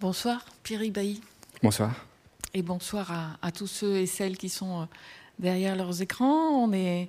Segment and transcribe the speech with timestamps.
[0.00, 1.20] Bonsoir, Pierre Bailly.
[1.60, 2.06] Bonsoir.
[2.54, 4.84] Et bonsoir à, tous ceux et celles qui sont euh,
[5.40, 6.50] derrière leurs écrans.
[6.50, 7.08] On est,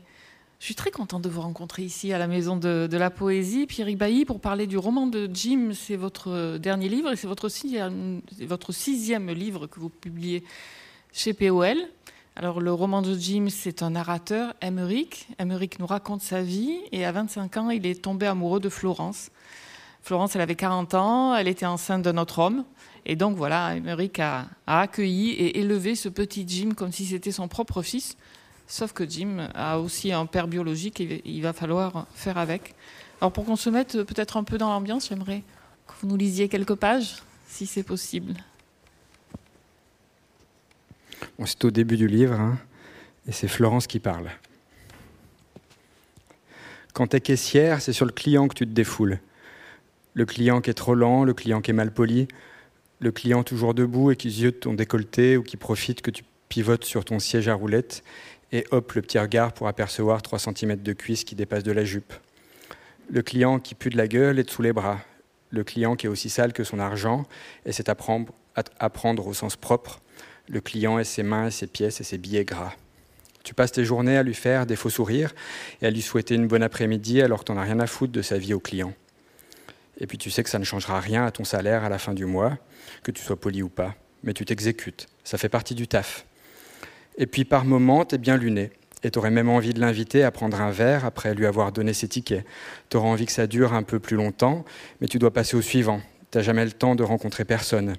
[0.60, 3.96] je suis très contente de vous rencontrer ici à la Maison de, la Poésie, Pierre
[3.96, 5.70] Bailly, pour parler du roman de Jim.
[5.75, 7.47] C'est votre euh, dernier livre et c'est votre,
[8.47, 10.44] votre sixième livre que vous publiez
[11.13, 11.78] chez POL.
[12.35, 15.28] Alors, le roman de Jim, c'est un narrateur, Emmerich.
[15.37, 19.30] Emmerich nous raconte sa vie et à 25 ans, il est tombé amoureux de Florence.
[20.02, 22.66] Florence, elle avait 40 ans, elle était enceinte d'un autre homme.
[23.05, 27.48] Et donc voilà, Emmerich a, accueilli et élevé ce petit Jim comme si c'était son
[27.48, 28.17] propre fils.
[28.67, 32.76] Sauf que Jim a aussi un père biologique et il va falloir faire avec.
[33.20, 35.43] Alors pour qu'on se mette peut-être un peu dans l'ambiance, j'aimerais
[35.88, 37.16] que vous nous lisiez quelques pages,
[37.48, 38.35] si c'est possible.
[41.45, 42.59] c'est au début du livre, hein,
[43.27, 44.29] et c'est Florence qui parle.
[46.93, 49.20] Quand t'es caissière, c'est sur le client que tu te défoules.
[50.19, 52.27] Le client qui est trop lent, le client qui est mal poli,
[52.99, 56.84] le client toujours debout et qui ziote ton décolleté ou qui profite que tu pivotes
[56.84, 58.03] sur ton siège à roulette
[58.51, 61.85] et hop, le petit regard pour apercevoir 3 cm de cuisse qui dépasse de la
[61.85, 62.11] jupe.
[63.09, 65.00] Le client qui pue de la gueule et sous les bras.
[65.52, 67.26] Le client qui est aussi sale que son argent
[67.66, 68.33] et c'est apprendre,
[68.78, 70.02] apprendre au sens propre
[70.50, 72.73] le client et ses mains et ses pièces et ses billets gras.
[73.45, 75.33] Tu passes tes journées à lui faire des faux sourires
[75.81, 78.11] et à lui souhaiter une bonne après-midi alors que tu n'en as rien à foutre
[78.11, 78.94] de sa vie au client.
[80.00, 82.14] Et puis tu sais que ça ne changera rien à ton salaire à la fin
[82.14, 82.58] du mois,
[83.03, 85.08] que tu sois poli ou pas, mais tu t'exécutes.
[85.23, 86.25] Ça fait partie du taf.
[87.17, 88.72] Et puis par moment, tu es bien luné.
[89.03, 91.94] Et tu aurais même envie de l'inviter à prendre un verre après lui avoir donné
[91.94, 92.45] ses tickets.
[92.89, 94.66] Tu auras envie que ça dure un peu plus longtemps,
[95.00, 96.02] mais tu dois passer au suivant.
[96.31, 97.95] Tu n'as jamais le temps de rencontrer personne.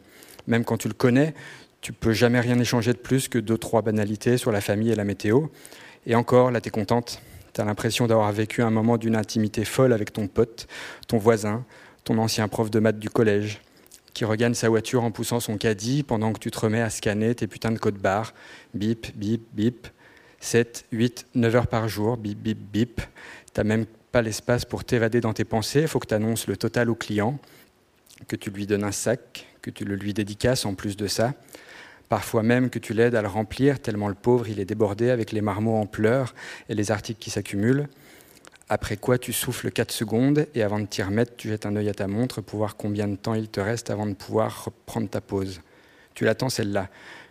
[0.46, 1.34] Même quand tu le connais,
[1.80, 4.94] tu peux jamais rien échanger de plus que deux, trois banalités sur la famille et
[4.94, 5.46] la météo.
[6.06, 7.22] Et encore, là, tu es contente.
[7.54, 10.68] Tu l'impression d'avoir vécu un moment d'une intimité folle avec ton pote,
[11.08, 11.64] ton voisin,
[12.04, 13.60] ton ancien prof de maths du collège,
[14.14, 17.34] qui regagne sa voiture en poussant son caddie pendant que tu te remets à scanner
[17.34, 18.34] tes putains de codes barres.
[18.74, 19.88] Bip, bip, bip.
[20.40, 22.16] 7, 8, 9 heures par jour.
[22.16, 23.00] Bip, bip, bip.
[23.52, 25.86] T'as même pas l'espace pour t'évader dans tes pensées.
[25.86, 27.38] Faut que tu annonces le total au client,
[28.26, 31.34] que tu lui donnes un sac, que tu le lui dédicaces en plus de ça
[32.10, 35.32] parfois même que tu l'aides à le remplir, tellement le pauvre il est débordé avec
[35.32, 36.34] les marmots en pleurs
[36.68, 37.88] et les articles qui s'accumulent.
[38.72, 41.88] Après quoi tu souffles 4 secondes et avant de t'y remettre, tu jettes un œil
[41.88, 45.08] à ta montre pour voir combien de temps il te reste avant de pouvoir reprendre
[45.08, 45.60] ta pause.
[46.14, 46.88] Tu l'attends celle-là.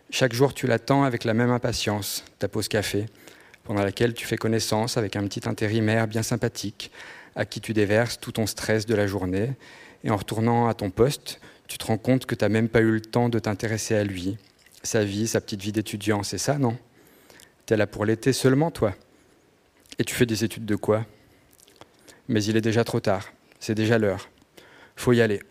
[0.10, 3.06] Chaque jour tu l'attends avec la même impatience, ta pause café,
[3.64, 6.92] pendant laquelle tu fais connaissance avec un petit intérimaire bien sympathique,
[7.38, 9.54] à qui tu déverses tout ton stress de la journée,
[10.04, 11.40] et en retournant à ton poste,
[11.70, 14.04] tu te rends compte que tu n'as même pas eu le temps de t'intéresser à
[14.04, 14.38] lui,
[14.84, 16.78] sa vie, sa petite vie d'étudiant, c'est ça, non?
[17.66, 18.94] T'es là pour l'été seulement, toi?
[20.00, 21.06] Et tu fais des études de quoi?
[22.30, 24.30] Mais il est déjà trop tard, c'est déjà l'heure.
[24.96, 25.42] Faut y aller.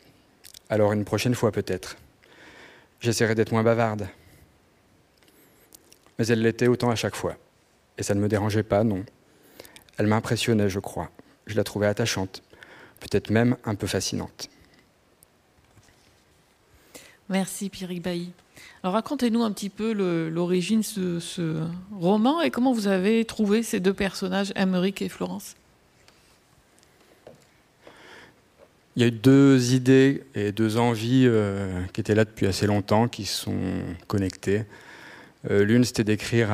[0.70, 1.96] Alors une prochaine fois peut-être.
[3.00, 4.08] J'essaierai d'être moins bavarde.
[6.18, 7.36] Mais elle l'était autant à chaque fois.
[7.98, 9.04] Et ça ne me dérangeait pas, non.
[9.96, 11.10] Elle m'impressionnait, je crois.
[11.46, 12.42] Je la trouvais attachante,
[13.00, 14.48] peut-être même un peu fascinante.
[17.28, 18.32] Merci Pierre Bailly.
[18.82, 19.92] Alors racontez-nous un petit peu
[20.28, 25.56] l'origine de ce, roman et comment vous avez trouvé ces deux personnages, Emmerich et Florence.
[28.98, 32.66] Il y a eu deux idées et deux envies euh, qui étaient là depuis assez
[32.66, 33.54] longtemps, qui sont
[34.08, 34.64] connectées.
[35.48, 36.50] Euh, l'une, c'était d'écrire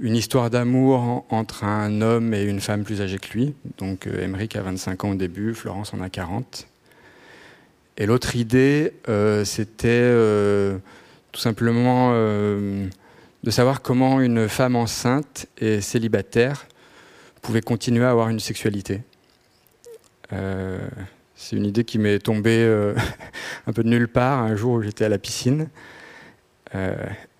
[0.00, 3.54] une histoire d'amour entre un homme et une femme plus âgée que lui.
[3.76, 6.66] Donc euh, Emmerich a 25 ans au début, Florence en a 40.
[7.98, 8.94] Et l'autre idée,
[9.44, 10.10] c'était
[11.32, 16.68] tout simplement de savoir comment une femme enceinte et célibataire
[17.42, 19.02] pouvait continuer à avoir une sexualité.
[21.38, 22.94] Euh, c'est une idée qui m'est tombée euh,
[23.66, 25.68] un peu de nulle part un jour où j'étais à la piscine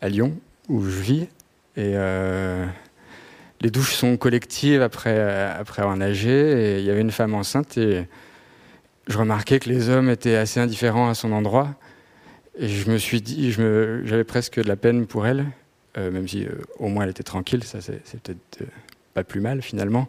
[0.00, 0.38] à Lyon,
[0.70, 1.28] où je vis,
[1.76, 1.92] et
[3.60, 7.76] les douches sont collectives après, après avoir nagé, et il y avait une femme enceinte,
[7.76, 8.06] et
[9.06, 11.74] je remarquais que les hommes étaient assez indifférents à son endroit.
[12.58, 15.46] Et je me suis dit, j'avais presque de la peine pour elle,
[15.96, 18.66] euh, même si euh, au moins elle était tranquille, ça c'est peut-être euh,
[19.14, 20.06] pas plus mal finalement.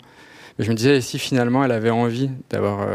[0.59, 2.85] Je me disais, si finalement elle avait envie d'avoir,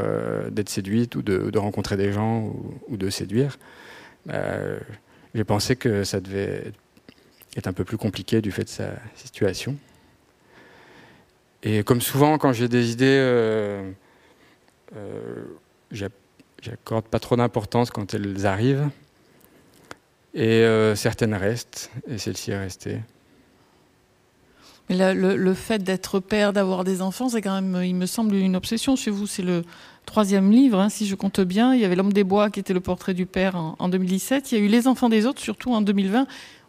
[0.50, 2.52] d'être séduite ou de, rencontrer des gens
[2.88, 3.58] ou, de séduire,
[4.26, 4.58] bah,
[5.34, 6.72] j'ai pensé que ça devait
[7.56, 9.76] être un peu plus compliqué du fait de sa situation.
[11.62, 13.82] Et comme souvent, quand j'ai des idées,
[16.60, 18.90] j'accorde pas trop d'importance quand elles arrivent.
[20.34, 22.98] Et euh, certaines restent, et celle-ci est restée.
[24.90, 28.56] Mais le, fait d'être père, d'avoir des enfants, c'est quand même, il me semble, une
[28.56, 29.26] obsession chez vous.
[29.26, 29.62] C'est le
[30.04, 31.74] troisième livre, hein, si je compte bien.
[31.74, 34.52] Il y avait L'homme des bois qui était le portrait du père en, 2017.
[34.52, 36.26] Il y a eu Les enfants des autres, surtout en 2020,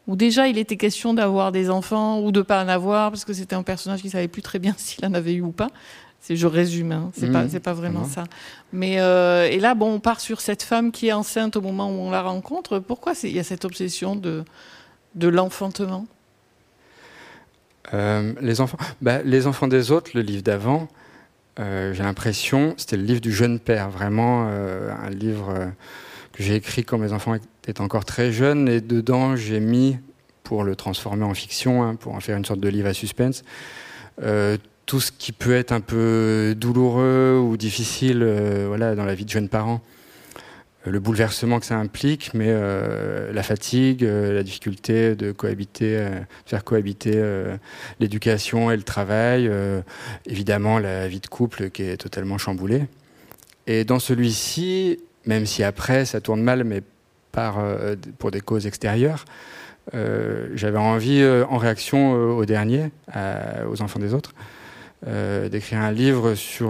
[0.07, 3.33] où déjà il était question d'avoir des enfants ou de pas en avoir, parce que
[3.33, 5.69] c'était un personnage qui savait plus très bien s'il en avait eu ou pas.
[6.21, 7.11] C'est, je résume, hein.
[7.13, 7.49] c'est pas, mmh.
[7.51, 8.23] c'est pas vraiment ça.
[8.73, 11.87] Mais euh, et là, bon, on part sur cette femme qui est enceinte au moment
[11.87, 12.79] où on la rencontre.
[12.79, 14.43] Pourquoi il y a cette obsession de
[15.13, 16.07] de l'enfantement?
[17.93, 20.87] Euh, les, enfants, bah, les enfants des autres, le livre d'avant,
[21.59, 25.71] euh, j'ai l'impression, c'était le livre du jeune père, vraiment euh, un livre
[26.33, 29.97] que j'ai écrit quand mes enfants étaient encore très jeunes, et dedans j'ai mis,
[30.43, 33.43] pour le transformer en fiction, hein, pour en faire une sorte de livre à suspense,
[34.85, 38.23] tout ce qui peut être un peu douloureux ou difficile
[38.67, 39.81] voilà, dans la vie de jeunes parents
[40.85, 46.19] le bouleversement que ça implique, mais euh, la fatigue, euh, la difficulté de cohabiter, euh,
[46.45, 47.23] faire cohabiter
[47.99, 49.49] l'éducation et le travail,
[50.25, 52.85] évidemment la vie de couple qui est totalement chamboulée.
[53.67, 56.81] Et dans celui-ci, même si après ça tourne mal, mais
[58.17, 59.25] pour des causes extérieures,
[59.93, 62.91] j'avais envie, en réaction au dernier,
[63.69, 64.33] aux enfants des autres,
[65.05, 66.69] d'écrire un livre sur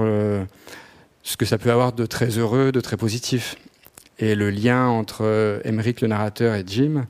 [1.23, 3.57] ce que ça peut avoir de très heureux, de très positif
[4.19, 7.05] et le lien entre Emmerich le narrateur et Jim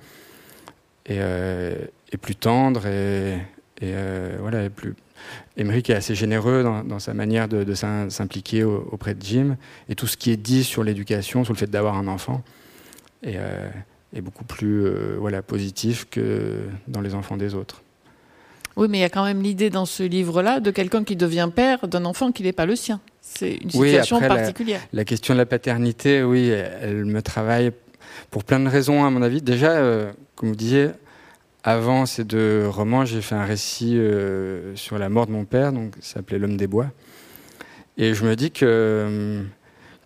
[1.06, 1.75] est, euh,
[2.22, 3.38] plus tendre et,
[3.84, 4.96] euh, voilà, plus.
[5.57, 9.57] Emmerich est assez généreux dans, sa manière de, s'impliquer auprès de Jim
[9.90, 12.44] et tout ce qui est dit sur l'éducation, sur le fait d'avoir un enfant
[13.24, 13.69] est, euh,
[14.13, 14.88] est beaucoup plus
[15.18, 17.81] voilà, positif que dans les enfants des autres.
[18.75, 21.50] Oui, mais il y a quand même l'idée dans ce livre-là de quelqu'un qui devient
[21.54, 23.00] père d'un enfant qui n'est pas le sien.
[23.37, 24.81] C'est une situation particulière.
[24.93, 27.71] La, question de la paternité, oui, elle, me travaille
[28.31, 29.41] pour plein de raisons, à mon avis.
[29.41, 30.89] Déjà, euh, comme vous disiez,
[31.63, 35.73] avant ces deux romans, j'ai fait un récit euh, sur la mort de mon père,
[35.73, 36.87] donc ça s'appelait L'homme des bois.
[37.97, 39.43] Et je me dis que, euh,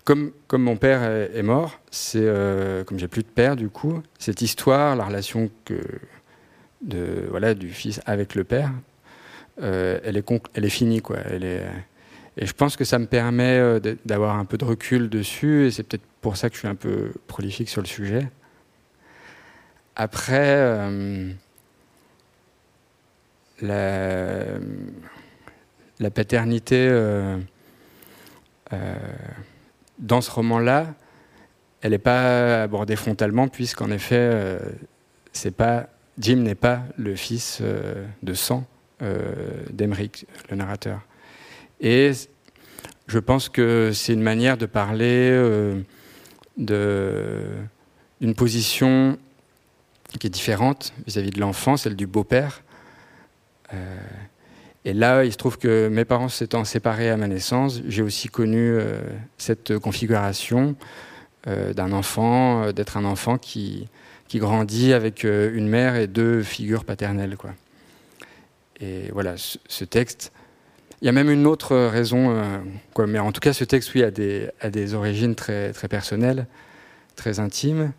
[0.05, 2.27] comme, comme mon père est, mort, c'est
[2.85, 5.79] comme j'ai plus de père, du coup, cette histoire, la relation que,
[6.81, 8.71] de, voilà, du fils avec le père,
[9.61, 11.17] elle, est elle est finie, quoi.
[11.29, 11.61] Elle est
[12.41, 15.71] et je pense que ça me permet euh, d'avoir un peu de recul dessus, et
[15.71, 18.30] c'est peut-être pour ça que je suis un peu prolifique sur le sujet.
[19.97, 21.33] Après, euh,
[23.62, 24.56] la,
[26.12, 27.38] paternité euh,
[30.00, 30.94] dans ce roman-là,
[31.81, 34.59] elle n'est pas abordée frontalement, puisqu'en effet,
[35.33, 38.65] c'est pas Jim n'est pas le fils de sang
[39.71, 41.01] d'Emeric, le narrateur.
[41.79, 42.11] Et
[43.07, 45.81] je pense que c'est une manière de parler euh,
[46.57, 49.17] d'une position
[50.19, 52.61] qui est différente vis-à-vis de l'enfant, celle du beau-père.
[53.73, 53.97] Euh,
[54.85, 58.27] et là, il se trouve que mes parents s'étant séparés à ma naissance, j'ai aussi
[58.27, 58.99] connu euh,
[59.37, 60.75] cette configuration
[61.45, 63.87] d'un enfant, d'être un enfant qui,
[64.27, 67.37] qui grandit avec une mère et deux figures paternelles.
[67.37, 67.51] Quoi.
[68.81, 70.31] Et voilà, ce texte
[71.01, 74.04] il y a même une autre raison, euh, mais en tout cas, ce texte, oui,
[74.04, 76.46] a des, origines très, personnelles,
[77.16, 77.94] très intimes.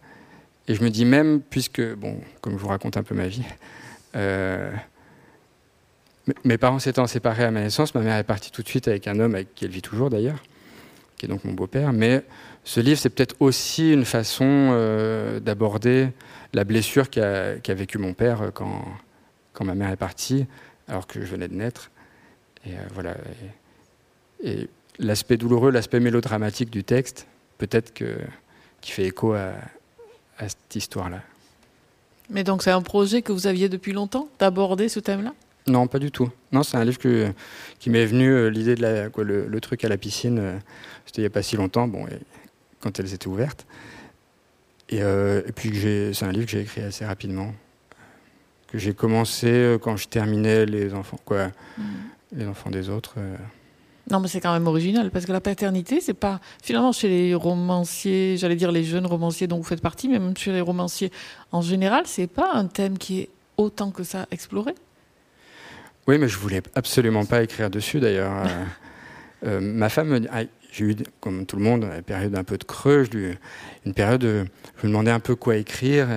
[0.69, 3.43] Et je me dis même, puisque, bon, comme je vous raconte un peu ma vie,
[4.17, 4.71] euh,
[6.45, 9.09] mes parents s'étant séparés à ma naissance, ma mère est partie tout de suite avec
[9.09, 10.43] un homme avec qui elle vit toujours d'ailleurs,
[11.17, 11.95] qui est donc mon beau-père.
[11.95, 12.23] Mais
[12.65, 16.09] ce livre, c'est peut-être aussi une façon euh, d'aborder
[16.53, 20.47] la blessure qu'a vécu mon père quand ma mère est partie,
[20.87, 21.91] alors que je venais de naître.
[22.65, 23.17] Et euh, voilà.
[24.43, 27.27] Et, l'aspect douloureux, l'aspect mélodramatique du texte,
[27.59, 28.19] peut-être que
[28.83, 29.53] qui fait écho à,
[30.39, 31.23] cette histoire-là.
[32.31, 35.35] Mais donc c'est un projet que vous aviez depuis longtemps d'aborder ce thème-là?
[35.67, 36.31] Non, pas du tout.
[36.53, 37.31] Non, c'est un livre que,
[37.79, 40.39] qui m'est venu euh, l'idée de la, quoi, le, truc à la piscine.
[40.39, 40.59] Euh,
[41.05, 42.07] c'était il n'y a pas si longtemps, bon,
[42.81, 43.67] quand elles étaient ouvertes.
[44.89, 45.71] Et, et puis
[46.15, 47.55] c'est un livre que j'ai écrit assez rapidement,
[48.69, 51.53] que j'ai commencé quand je terminais les enfants, quoi.
[51.79, 51.85] Mm
[52.33, 53.15] les enfants des autres.
[53.19, 53.37] Euh.
[54.11, 57.35] Non, mais c'est quand même original parce que la paternité, c'est pas finalement chez les
[57.35, 61.13] romanciers, j'allais dire les jeunes romanciers dont vous faites partie, mais même chez les romanciers
[61.53, 64.75] en général, c'est pas un thème qui est autant que ça exploré?
[66.09, 68.33] Oui, mais je voulais absolument pas écrire dessus d'ailleurs.
[68.33, 68.65] Euh,
[69.47, 72.65] euh, ma femme, ah, j'ai eu, comme tout le monde, une période un peu de
[72.65, 73.05] creux,
[73.85, 76.09] une période, je me demandais un peu quoi écrire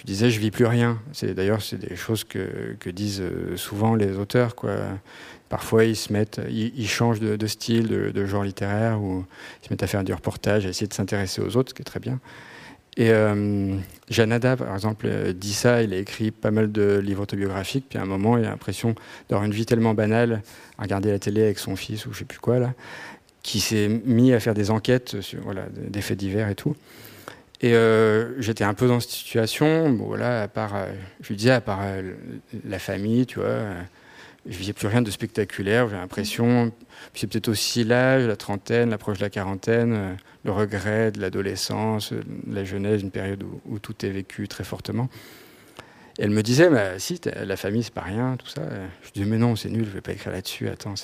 [0.00, 0.98] je disais je vis plus rien.
[1.12, 4.54] C'est d'ailleurs c'est des choses que, disent euh, souvent les auteurs.
[5.48, 9.24] Parfois ils se mettent, ils, changent de, style, de, genre littéraire ou
[9.62, 11.82] ils se mettent à faire du reportage, à essayer de s'intéresser aux autres, ce qui
[11.82, 12.20] est très bien.
[12.98, 13.76] Et euh,
[14.10, 17.96] Janada, par exemple, euh, dit ça, il a écrit pas mal de livres autobiographiques, puis
[17.96, 18.96] à un moment, il a l'impression
[19.28, 20.42] d'avoir une vie tellement banale,
[20.78, 22.74] à regarder la télé avec son fils ou je sais plus quoi, là,
[23.44, 26.74] qui s'est mis à faire des enquêtes sur voilà, des faits divers et tout.
[27.60, 29.90] Et euh, j'étais un peu dans cette situation.
[29.90, 30.76] Bon, voilà, à part,
[31.20, 31.80] je lui disais, à part
[32.64, 33.74] la famille, tu vois,
[34.48, 35.88] je ne plus rien de spectaculaire.
[35.88, 36.72] J'ai l'impression,
[37.14, 42.12] c'est peut-être aussi l'âge, la trentaine, l'approche de la quarantaine, euh, le regret de l'adolescence,
[42.12, 45.08] euh, la jeunesse, une période où, tout est vécu très fortement.
[46.18, 48.62] Et elle me disait, bah, si, la famille, c'est pas rien, tout ça.
[49.02, 50.94] Je disais, mais non, c'est nul, je vais pas écrire là-dessus, attends.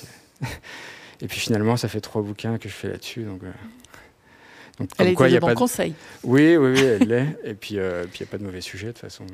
[1.21, 3.23] Et puis finalement, ça fait trois bouquins que je fais là-dessus.
[3.23, 3.51] Donc, euh,
[4.79, 5.93] donc, elle quoi, y a pas conseil.
[6.23, 7.37] Oui, oui, oui, elle l'est.
[7.43, 9.25] Et puis, il n'y a pas de mauvais sujet, de toute façon.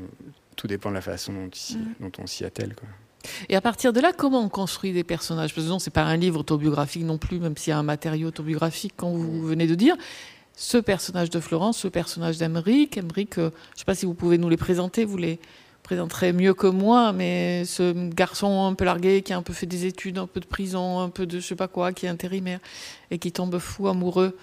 [0.55, 1.93] Tout dépend de la façon dont, mm.
[1.99, 2.75] dont on s'y attelle.
[2.75, 2.87] Quoi.
[3.49, 5.53] Et à partir de là, comment on construit des personnages?
[5.53, 7.83] Parce que non, c'est pas un livre autobiographique non plus, même s'il y a un
[7.83, 9.95] matériau autobiographique, quand vous venez de dire.
[10.55, 14.13] Ce personnage de Florence, ce personnage d'Emeric, Emeric, euh, je ne sais pas si vous
[14.13, 15.39] pouvez nous les présenter, vous les
[15.81, 19.65] présenterez mieux que moi, mais ce garçon un peu largué, qui a un peu fait
[19.65, 22.09] des études, un peu de prison, un peu de je sais pas quoi, qui est
[22.09, 22.59] intérimaire,
[23.09, 24.37] et qui tombe fou amoureux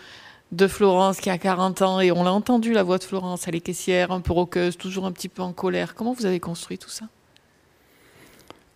[0.52, 3.56] de Florence, qui a 40 ans, et on l'a entendu, la voix de Florence, elle
[3.56, 5.94] est caissière, un peu roqueuse, toujours un petit peu en colère.
[5.94, 7.06] Comment vous avez construit tout ça?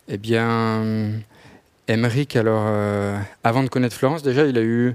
[0.08, 1.12] Eh bien,
[1.88, 4.94] Emmerich, alors, euh, avant de connaître Florence, déjà, il a eu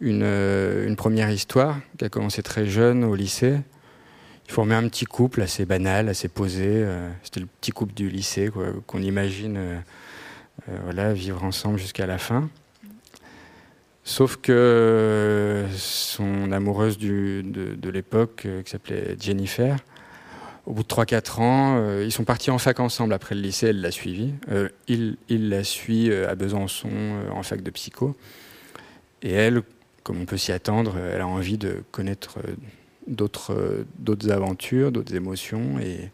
[0.00, 3.58] une, euh, une, première histoire qui a commencé très jeune au lycée.
[4.48, 6.66] Il formait un petit couple assez banal, assez posé.
[6.68, 8.50] Euh, c'était le petit couple du lycée
[8.86, 9.82] qu'on imagine
[10.84, 12.48] voilà, vivre ensemble jusqu'à la fin.
[14.08, 19.78] Sauf que son amoureuse de, l'époque, qui s'appelait Jennifer,
[20.64, 23.66] au bout de 3-4 ans, euh, ils sont partis en fac ensemble après le lycée,
[23.66, 24.32] elle l'a suivi.
[24.48, 25.16] Euh, il,
[25.48, 26.88] la suit euh, à Besançon
[27.32, 28.14] en fac de psycho.
[29.22, 29.62] Et elle,
[30.04, 32.38] comme on peut s'y attendre, elle a envie de connaître
[33.08, 33.74] d'autres
[34.30, 36.12] aventures, d'autres émotions et,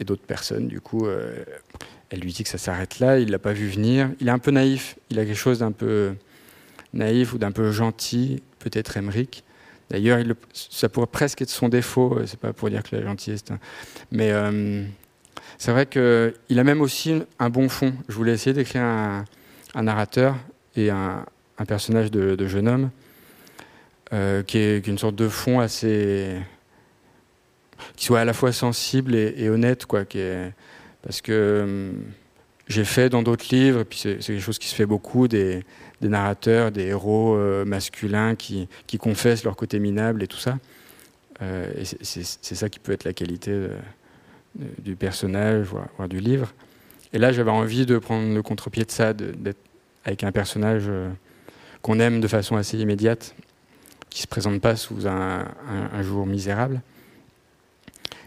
[0.00, 0.66] et d'autres personnes.
[0.66, 1.06] Du coup,
[2.08, 4.10] elle lui dit que ça s'arrête là, il ne l'a pas vu venir.
[4.18, 6.14] Il est un peu naïf, il a quelque chose d'un peu
[6.92, 9.44] naïf ou d'un peu gentil, peut-être Emmerich.
[9.90, 10.18] D'ailleurs,
[10.52, 13.44] ça pourrait presque être son défaut, euh, c'est pas pour dire que la gentillesse.
[14.12, 14.84] Mais euh,
[15.56, 17.94] c'est vrai qu'il a même aussi un bon fond.
[18.08, 19.24] Je voulais essayer d'écrire un,
[19.82, 20.36] narrateur
[20.76, 21.24] et un,
[21.66, 22.90] personnage de, jeune homme
[24.12, 26.36] euh, qui, est, une sorte de fond assez.
[27.96, 30.04] qui soit à la fois sensible et, honnête, quoi.
[30.04, 30.20] Qui
[31.02, 31.92] parce que
[32.66, 35.64] j'ai fait dans d'autres livres, et puis c'est quelque chose qui se fait beaucoup, des
[36.00, 40.58] des narrateurs, des héros euh, masculins qui, confessent leur côté minable et tout ça.
[41.42, 43.76] Euh, et c'est ça qui peut être la qualité euh,
[44.78, 46.52] du personnage, voire, du livre.
[47.12, 49.58] Et là, j'avais envie de prendre le contre-pied de ça, d'être
[50.04, 50.90] avec un personnage
[51.82, 53.34] qu'on aime de façon assez immédiate,
[54.10, 55.44] qui ne se présente pas sous un,
[56.02, 56.80] jour misérable.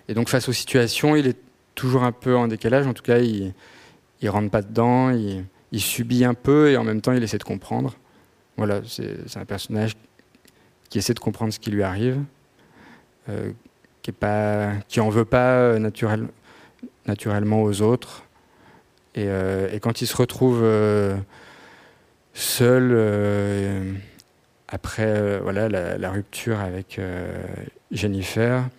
[0.07, 1.37] Et donc, face aux situations, il est
[1.75, 2.87] toujours un peu en décalage.
[2.87, 3.53] En tout cas, il
[4.21, 5.11] ne rentre pas dedans.
[5.71, 7.95] Il subit un peu et en même temps il essaie de comprendre.
[8.57, 9.95] Voilà, c'est un personnage
[10.89, 12.21] qui essaie de comprendre ce qui lui arrive,
[13.29, 13.51] euh,
[14.01, 16.27] qui, est pas, qui en veut pas euh, naturel,
[17.07, 18.23] naturellement aux autres.
[19.15, 20.63] Et, euh, et, quand il se retrouve
[22.33, 23.97] seul
[24.67, 26.99] après voilà, la, rupture avec
[27.91, 28.69] Jennifer,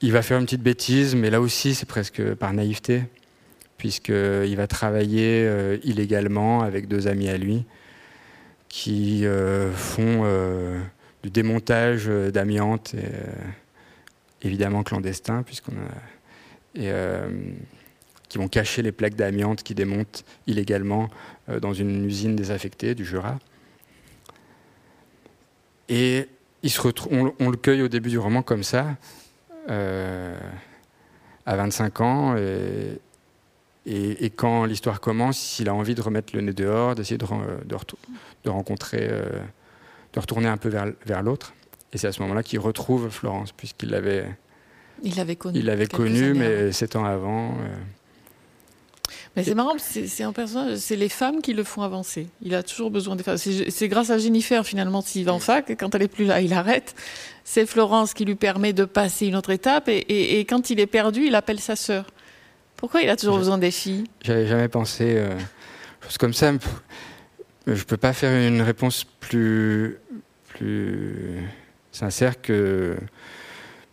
[0.00, 3.02] il va faire une petite bêtise, mais là aussi c'est presque par naïveté
[3.78, 7.64] puisqu'il va travailler euh, illégalement avec deux amis à lui
[8.68, 10.78] qui euh, font euh,
[11.22, 12.94] du démontage d'amiante,
[14.42, 16.78] évidemment clandestin, puisqu'on a.
[16.78, 16.92] Et,
[18.28, 21.08] qui vont cacher les plaques d'amiante qui démontent illégalement
[21.62, 23.38] dans une usine désaffectée du Jura.
[25.88, 26.28] Et
[27.10, 28.98] on, le cueille au début du roman comme ça,
[29.66, 30.36] à
[31.46, 32.36] 25 ans,
[33.90, 38.50] et, quand l'histoire commence, il a envie de remettre le nez dehors, d'essayer de, de,
[38.50, 39.22] rencontrer, euh,
[40.12, 41.54] de retourner un peu vers, vers l'autre.
[41.94, 44.26] Et c'est à ce moment-là qu'il retrouve Florence, puisqu'il l'avait.
[45.02, 45.58] Il l'avait connue.
[45.58, 47.52] Il l'avait connue, mais sept ans avant.
[47.52, 47.76] Euh.
[49.36, 52.26] Mais c'est marrant, c'est un personnage, c'est les femmes qui le font avancer.
[52.42, 53.38] Il a toujours besoin des femmes.
[53.38, 56.52] C'est grâce à Jennifer, finalement, s'il va en fac, quand elle est plus là, il
[56.52, 56.94] arrête.
[57.44, 60.78] C'est Florence qui lui permet de passer une autre étape, et, et, et quand il
[60.78, 62.04] est perdu, il appelle sa sœur.
[62.78, 64.04] Pourquoi il a toujours besoin des filles?
[64.22, 65.36] J'avais jamais pensé euh,
[66.00, 66.52] chose comme ça.
[67.66, 69.98] Je peux pas faire une réponse plus
[70.46, 71.40] plus
[71.90, 72.96] sincère que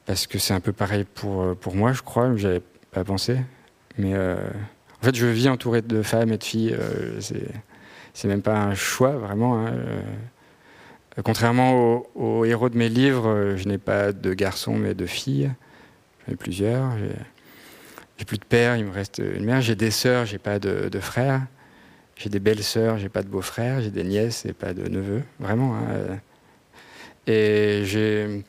[0.06, 2.36] parce que c'est un peu pareil pour pour moi, je crois.
[2.36, 2.62] J'avais
[2.92, 3.40] pas pensé,
[3.98, 4.38] mais euh,
[5.02, 6.76] en fait, je vis entouré de femmes et de filles.
[6.80, 7.48] Euh, c'est
[8.14, 9.66] c'est même pas un choix vraiment.
[9.66, 9.74] Hein,
[11.24, 15.52] contrairement aux, héros de mes livres, je n'ai pas de garçons mais de filles.
[16.28, 16.98] J'en ai plusieurs.
[17.00, 17.16] J'ai
[18.24, 19.62] plus de père, il me reste une mère.
[19.62, 21.42] J'ai des sœurs, j'ai pas de, de frères.
[22.16, 23.82] J'ai des belles sœurs, j'ai pas de beaux-frères.
[23.82, 25.24] J'ai des nièces et pas de neveux.
[25.40, 25.76] Vraiment.
[25.76, 26.20] Hein.
[27.28, 28.44] Et j'ai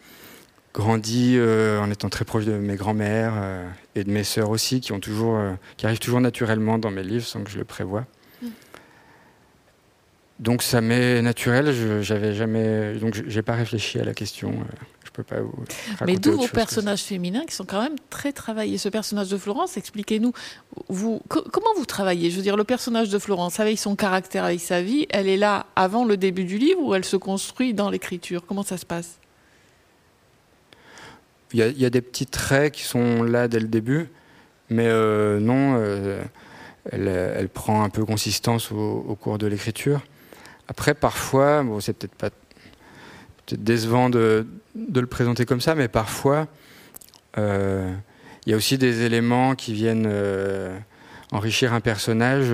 [0.76, 4.80] grandi euh, en étant très proche de mes grands-mères euh, et de mes sœurs aussi,
[4.80, 7.64] qui, ont toujours, euh, qui arrivent toujours naturellement dans mes livres sans que je le
[7.64, 8.04] prévoie.
[8.42, 8.48] Mm.
[10.38, 14.52] Donc ça m'est naturel, je j'avais jamais, donc j'ai pas réfléchi à la question.
[15.16, 15.64] Je peux pas vous
[16.06, 18.78] Mais d'où vos personnages féminins qui sont quand même très travaillés.
[18.78, 20.32] Ce personnage de Florence, expliquez-nous,
[20.88, 22.30] vous, comment vous travaillez?
[22.30, 25.36] Je veux dire, le personnage de Florence, avec son caractère, avec sa vie, elle est
[25.36, 28.44] là avant le début du livre ou elle se construit dans l'écriture?
[28.46, 29.18] Comment ça se passe?
[31.52, 34.10] Il y, a des petits traits qui sont là dès le début,
[34.68, 36.20] mais euh, non, euh,
[36.90, 40.00] elle, prend un peu consistance au, cours de l'écriture.
[40.68, 42.30] Après, parfois, bon, c'est peut-être pas
[43.46, 44.44] peut décevant de,
[44.76, 46.46] de, le présenter comme ça, mais parfois,
[47.38, 47.92] euh,
[48.46, 50.10] il y a aussi des éléments qui viennent
[51.32, 52.46] enrichir un personnage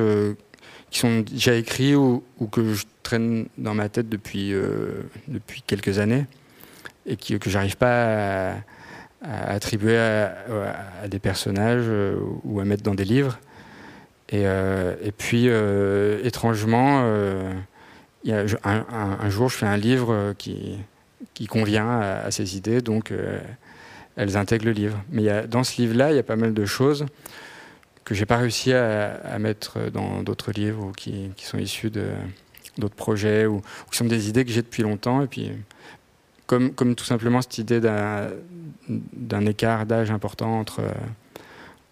[0.91, 4.55] qui sont déjà écrits ou, que je traîne dans ma tête depuis,
[5.29, 6.27] depuis quelques années
[7.05, 8.55] et qui, que j'arrive pas
[9.23, 13.39] à attribuer à, des personnages euh, ou à mettre dans des livres.
[14.29, 17.03] Et, euh, puis, euh, étrangement,
[18.25, 20.79] y a, un, jour, je fais un livre qui,
[21.35, 23.13] qui convient à, ces idées, donc
[24.17, 25.03] elles intègrent le livre.
[25.11, 27.07] Mais y dans ce livre-là, il y a pas mal de choses
[28.05, 31.91] que j'ai pas réussi à, mettre dans d'autres livres ou qui, sont issus
[32.79, 35.23] d'autres projets ou, qui sont des idées que j'ai depuis longtemps.
[35.23, 35.53] Et puis,
[36.47, 40.83] comme, tout simplement cette idée d'un écart d'âge important entre,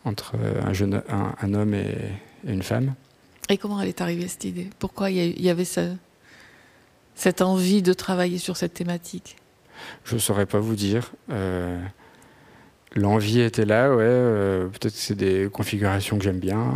[0.04, 1.96] un, homme et,
[2.44, 2.94] une femme.
[3.48, 4.68] Et comment elle est arrivée cette idée?
[4.78, 5.64] Pourquoi il y avait
[7.14, 9.36] cette envie de travailler sur cette thématique?
[10.04, 11.12] Je ne saurais pas vous dire.
[11.30, 11.78] Euh,
[12.94, 14.02] l'envie était là, ouais.
[14.02, 16.74] Euh, peut-être que c'est des configurations que j'aime bien.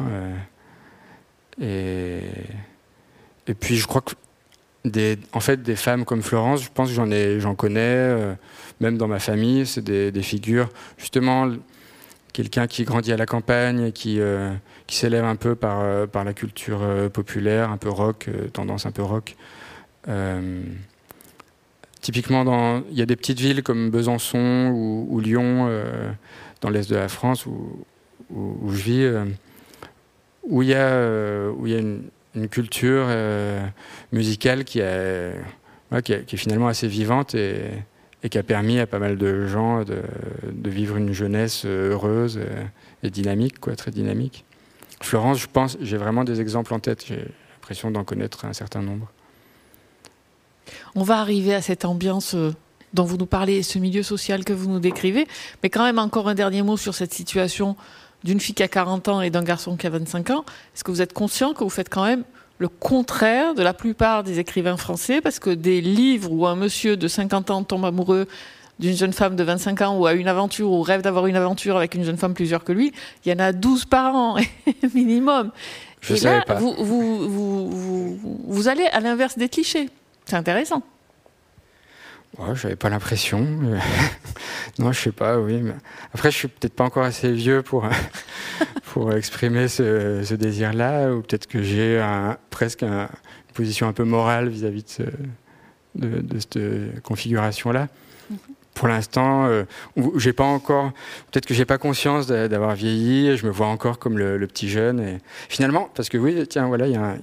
[1.61, 2.21] Euh,
[3.47, 4.15] et, puis je crois que
[4.85, 8.37] des, en fait, des femmes comme Florence, je pense que j'en ai, j'en connais,
[8.81, 11.51] même dans ma famille, c'est des, figures, justement,
[12.33, 14.21] quelqu'un qui grandit à la campagne, qui,
[14.87, 19.37] qui s'élève un peu par la culture populaire, un peu rock, tendance un peu rock.
[22.01, 25.69] Typiquement, il y a des petites villes comme Besançon ou, Lyon,
[26.61, 27.85] dans l'est de la France, où,
[28.31, 29.11] je vis,
[30.43, 32.11] où il y a, où il y a une,
[32.51, 33.65] culture euh,
[34.11, 35.33] musicale qui, est
[36.37, 37.71] finalement assez vivante et,
[38.29, 40.03] qui a permis à pas mal de gens de,
[40.69, 42.41] vivre une jeunesse heureuse
[43.05, 44.45] et dynamique, très dynamique.
[45.05, 47.05] Florence, je pense, j'ai vraiment des exemples en tête.
[47.07, 49.13] J'ai l'impression d'en connaître un certain nombre.
[50.95, 52.53] On va arriver à cette ambiance euh,
[52.95, 55.27] dont vous nous parlez, ce milieu social que vous nous décrivez,
[55.63, 57.77] mais quand même encore un dernier mot sur cette situation
[58.23, 60.91] d'une fille qui a 40 ans et d'un garçon qui a 25 ans, est-ce que
[60.91, 62.25] vous êtes conscient que vous faites quand même
[62.59, 65.21] le contraire de la plupart des écrivains français?
[65.21, 68.27] Parce que des livres où un monsieur de 50 ans tombe amoureux
[68.79, 71.77] d'une jeune femme de 25 ans ou a une aventure ou rêve d'avoir une aventure
[71.77, 72.93] avec une jeune femme plus que lui,
[73.25, 74.37] il y en a 12 par an
[74.95, 75.51] minimum.
[76.01, 76.55] Je et là, pas.
[76.55, 79.89] Vous, vous, vous, vous allez à l'inverse des clichés.
[80.25, 80.83] C'est intéressant.
[82.39, 83.41] Ouais, j'avais pas l'impression.
[84.79, 85.61] non, je sais pas, oui.
[85.63, 85.75] Mais...
[86.13, 87.89] Après, je suis peut-être pas encore assez vieux pour,
[88.93, 93.09] pour exprimer ce, désir-là, ou peut-être que j'ai un, presque une
[93.53, 94.99] position un peu morale vis-à-vis
[95.95, 97.87] de, de, cette configuration-là.
[98.33, 98.37] Mm-hmm.
[98.75, 99.65] Pour l'instant, euh,
[100.17, 100.93] j'ai pas encore.
[101.31, 103.37] Peut-être que j'ai pas conscience d'avoir vieilli.
[103.37, 105.01] Je me vois encore comme le, petit jeune.
[105.01, 107.15] Et finalement, parce que oui, tiens, voilà, il y a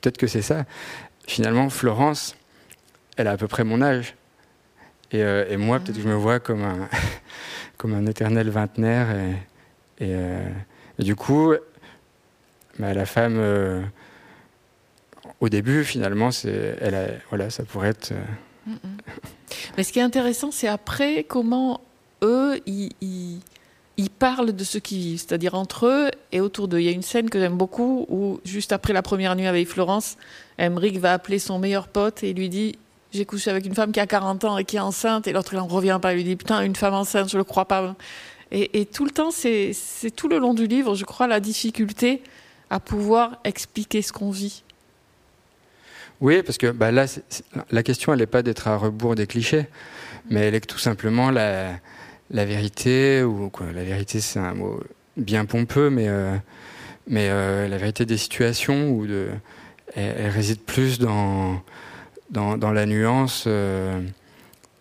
[0.00, 0.64] peut-être que c'est ça.
[1.28, 2.36] Finalement, Florence,
[3.18, 4.14] elle a à peu près mon âge.
[5.12, 6.88] Euh, et, moi, peut-être que je me vois comme un,
[7.76, 9.10] comme un éternel vingtenaire.
[9.10, 9.32] Et,
[10.06, 10.48] et, euh,
[10.98, 11.52] du coup,
[12.78, 13.82] bah, la femme, euh,
[15.40, 18.14] au début, finalement, elle voilà, ça pourrait être.
[19.76, 21.82] Mais ce qui est intéressant, c'est après comment
[22.22, 23.40] eux, ils,
[23.98, 26.78] ils, parlent de ce qu'ils vivent, c'est-à-dire entre eux et autour d'eux.
[26.78, 29.68] Il y a une scène que j'aime beaucoup où, juste après la première nuit avec
[29.68, 30.16] Florence,
[30.56, 32.78] Emmerich va appeler son meilleur pote et lui dit
[33.12, 35.54] j'ai couché avec une femme qui a 40 ans et qui est enceinte, et l'autre,
[35.54, 37.96] il en revient pas, il lui dit, putain, une femme enceinte, je le crois pas.
[38.50, 39.74] Et, tout le temps, c'est
[40.16, 42.22] tout le long du livre, je crois, la difficulté
[42.70, 44.62] à pouvoir expliquer ce qu'on vit.
[46.20, 47.06] Oui, parce que bah, là,
[47.70, 49.66] la question, elle n'est pas d'être à rebours des clichés,
[50.30, 51.74] mais elle est que tout simplement la,
[52.30, 54.80] la vérité, ou quoi, la vérité, c'est un mot
[55.16, 56.36] bien pompeux, mais, euh,
[57.06, 59.28] mais euh, la vérité des situations, où de,
[59.94, 61.62] elle réside plus dans
[62.30, 64.02] dans, la nuance, euh,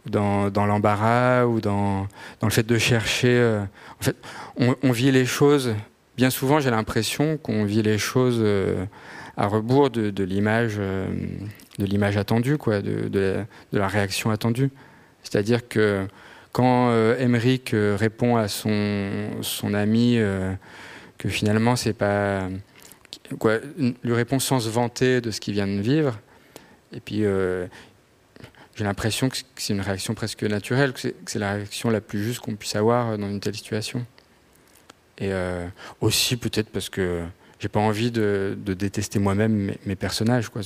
[0.05, 2.07] dans, l'embarras ou dans,
[2.43, 3.61] le fait de chercher.
[4.01, 4.17] En fait,
[4.57, 5.73] on, vit les choses.
[6.17, 8.45] Bien souvent, j'ai l'impression qu'on vit les choses
[9.37, 14.69] à rebours de, l'image, de l'image attendue, quoi, de, la, réaction attendue.
[15.23, 16.05] C'est-à-dire que
[16.57, 20.17] quand Emmerich répond à son, son ami
[21.17, 22.49] que finalement c'est pas
[23.39, 23.59] quoi,
[24.03, 26.19] lui répond sans se vanter de ce qu'il vient de vivre,
[26.93, 27.67] et puis, euh,
[28.75, 32.39] j'ai l'impression que c'est une réaction presque naturelle, que c'est la réaction la plus juste
[32.39, 34.05] qu'on puisse avoir dans une telle situation.
[35.17, 35.67] Et euh,
[35.99, 37.23] aussi peut-être parce que
[37.59, 40.61] j'ai pas envie de, détester moi-même mes, personnages, quoi.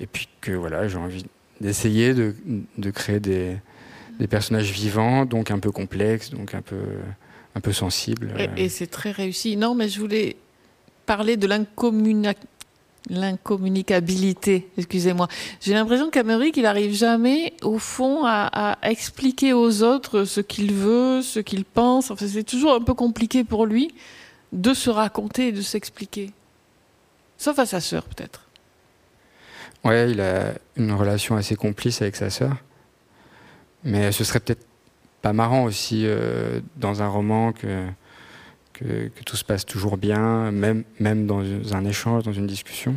[0.00, 1.24] Et puis que voilà, j'ai envie
[1.60, 3.56] d'essayer de, créer des,
[4.28, 6.82] personnages vivants, donc un peu complexes, donc un peu,
[7.54, 8.34] un peu sensibles.
[8.38, 9.56] Et, et c'est très réussi.
[9.56, 10.36] Non, mais je voulais
[11.06, 12.48] parler de l'incommunicabilité
[13.10, 15.28] l'incommunicabilité, excusez-moi.
[15.60, 21.22] J'ai l'impression qu'Amérique, il n'arrive jamais, au fond, à, expliquer aux autres ce qu'il veut,
[21.22, 22.10] ce qu'il pense.
[22.10, 23.94] Enfin, c'est toujours un peu compliqué pour lui
[24.52, 26.30] de se raconter et de s'expliquer.
[27.36, 28.42] Sauf à sa sœur, peut-être.
[29.84, 32.56] Ouais, il a une relation assez complice avec sa sœur.
[33.84, 34.66] Mais ce serait peut-être
[35.20, 37.86] pas marrant aussi euh, dans un roman que
[39.24, 41.42] tout se passe toujours bien, même, dans
[41.74, 42.94] un échange, dans une discussion.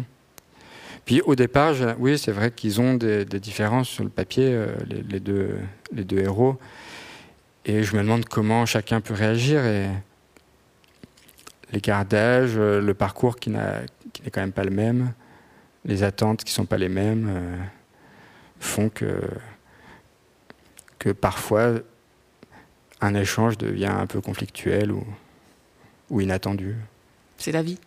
[1.05, 4.75] Puis au départ, oui, c'est vrai qu'ils ont des, différences sur le papier, euh,
[5.09, 6.57] les, deux, héros.
[7.63, 9.65] Et je me demande comment chacun peut réagir.
[9.65, 9.87] Et
[11.71, 13.85] l'écart euh, le parcours qui n'est
[14.31, 15.13] quand même pas le même,
[15.85, 17.29] les attentes qui ne sont pas les mêmes,
[18.59, 19.21] font que,
[20.99, 21.75] que parfois
[23.01, 25.05] un échange devient un peu conflictuel ou,
[26.09, 26.75] ou inattendu.
[27.37, 27.77] C'est la vie.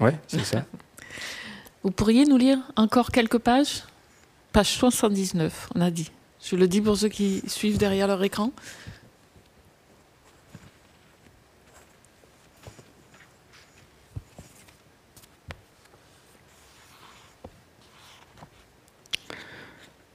[0.00, 0.64] Ouais, c'est ça.
[1.82, 3.84] Vous pourriez nous lire encore quelques pages?
[4.52, 6.10] Page 79, on a dit.
[6.42, 8.52] Je le dis pour ceux qui suivent derrière leur écran.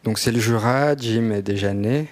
[0.04, 2.08] Donc c'est le Jura, Jim est déjà né.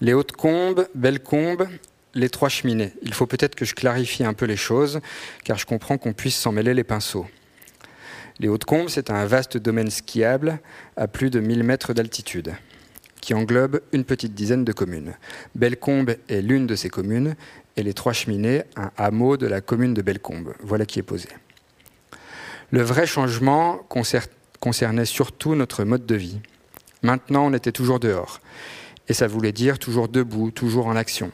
[0.00, 1.66] Les Hautes-Combes, Belles-Combes,
[2.14, 2.92] les trois cheminées.
[3.02, 5.00] Il faut peut-être que je clarifie un peu les choses,
[5.44, 7.26] car je comprends qu'on puisse s'en mêler les pinceaux.
[8.38, 10.60] Les Hautes-Combes, c'est un vaste domaine skiable
[10.96, 12.54] à plus de 1000 mètres d'altitude,
[13.20, 15.14] qui englobe une petite dizaine de communes.
[15.56, 17.34] Bellecombe est l'une de ces communes,
[17.76, 20.54] et les Trois Cheminées, un hameau de la commune de Bellecombe.
[20.60, 21.28] Voilà qui est posé.
[22.70, 23.80] Le vrai changement
[24.60, 26.40] concernait surtout notre mode de vie.
[27.02, 28.40] Maintenant, on était toujours dehors.
[29.08, 31.32] Et ça voulait dire toujours debout, toujours en action.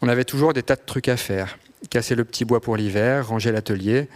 [0.00, 1.58] On avait toujours des tas de trucs à faire.
[1.90, 4.08] Casser le petit bois pour l'hiver, ranger l'atelier,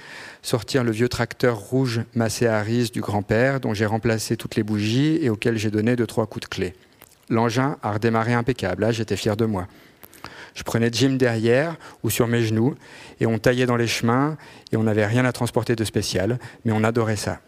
[0.43, 4.63] sortir le vieux tracteur rouge massé à rise du grand-père dont j'ai remplacé toutes les
[4.63, 6.75] bougies et auquel j'ai donné deux trois coups de clé.
[7.29, 9.69] L'engin a redémarré impeccable, là j'étais fier de moi.
[10.55, 12.75] Je prenais Jim derrière ou sur mes genoux
[13.21, 14.37] et on taillait dans les chemins
[14.71, 17.41] et on n'avait rien à transporter de spécial, mais on adorait ça.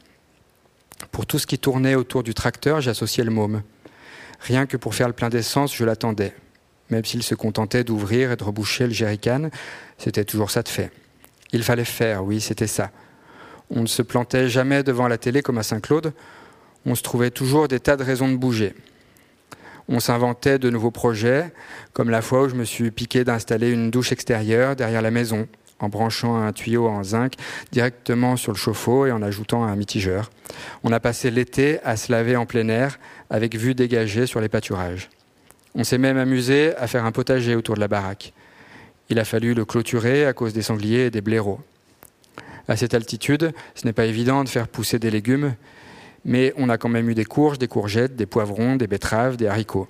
[1.10, 3.62] Pour tout ce qui tournait autour du tracteur, j'associais le môme.
[4.44, 6.34] Rien que pour faire le plein d'essence, je l'attendais
[6.90, 9.50] même s'il se contentait d'ouvrir et de reboucher le jerrycan,
[9.98, 10.90] c'était toujours ça de fait.
[11.52, 12.90] Il fallait faire, oui, c'était ça.
[13.70, 16.12] On ne se plantait jamais devant la télé comme à Saint-Claude,
[16.86, 18.74] on se trouvait toujours des tas de raisons de bouger.
[19.88, 21.52] On s'inventait de nouveaux projets,
[21.92, 25.48] comme la fois où je me suis piqué d'installer une douche extérieure derrière la maison,
[25.78, 27.34] en branchant un tuyau en zinc
[27.72, 30.30] directement sur le chauffe-eau et en ajoutant un mitigeur.
[30.82, 32.98] On a passé l'été à se laver en plein air,
[33.34, 35.10] avec vue dégagée sur les pâturages.
[35.74, 38.32] On s'est même amusé à faire un potager autour de la baraque.
[39.10, 41.58] Il a fallu le clôturer à cause des sangliers et des blaireaux.
[42.68, 45.56] À cette altitude, ce n'est pas évident de faire pousser des légumes,
[46.24, 49.48] mais on a quand même eu des courges, des courgettes, des poivrons, des betteraves, des
[49.48, 49.88] haricots.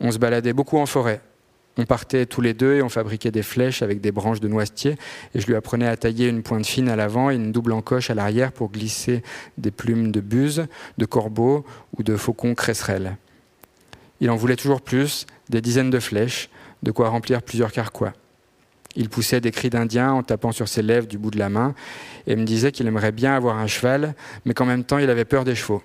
[0.00, 1.20] On se baladait beaucoup en forêt.
[1.76, 4.96] On partait tous les deux et on fabriquait des flèches avec des branches de noisetier
[5.34, 8.10] et je lui apprenais à tailler une pointe fine à l'avant et une double encoche
[8.10, 9.22] à l'arrière pour glisser
[9.58, 10.66] des plumes de buse,
[10.98, 11.64] de corbeaux
[11.98, 13.16] ou de faucons cresserelles.
[14.20, 16.48] Il en voulait toujours plus, des dizaines de flèches,
[16.84, 18.12] de quoi remplir plusieurs carquois.
[18.96, 21.74] Il poussait des cris d'Indien en tapant sur ses lèvres du bout de la main
[22.28, 25.24] et me disait qu'il aimerait bien avoir un cheval, mais qu'en même temps il avait
[25.24, 25.82] peur des chevaux.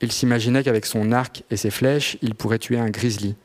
[0.00, 3.36] Il s'imaginait qu'avec son arc et ses flèches, il pourrait tuer un grizzly.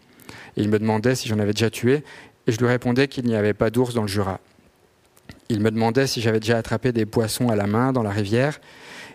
[0.58, 2.04] Il me demandait si j'en avais déjà tué,
[2.48, 4.40] et je lui répondais qu'il n'y avait pas d'ours dans le Jura.
[5.50, 8.60] Il me demandait si j'avais déjà attrapé des poissons à la main dans la rivière,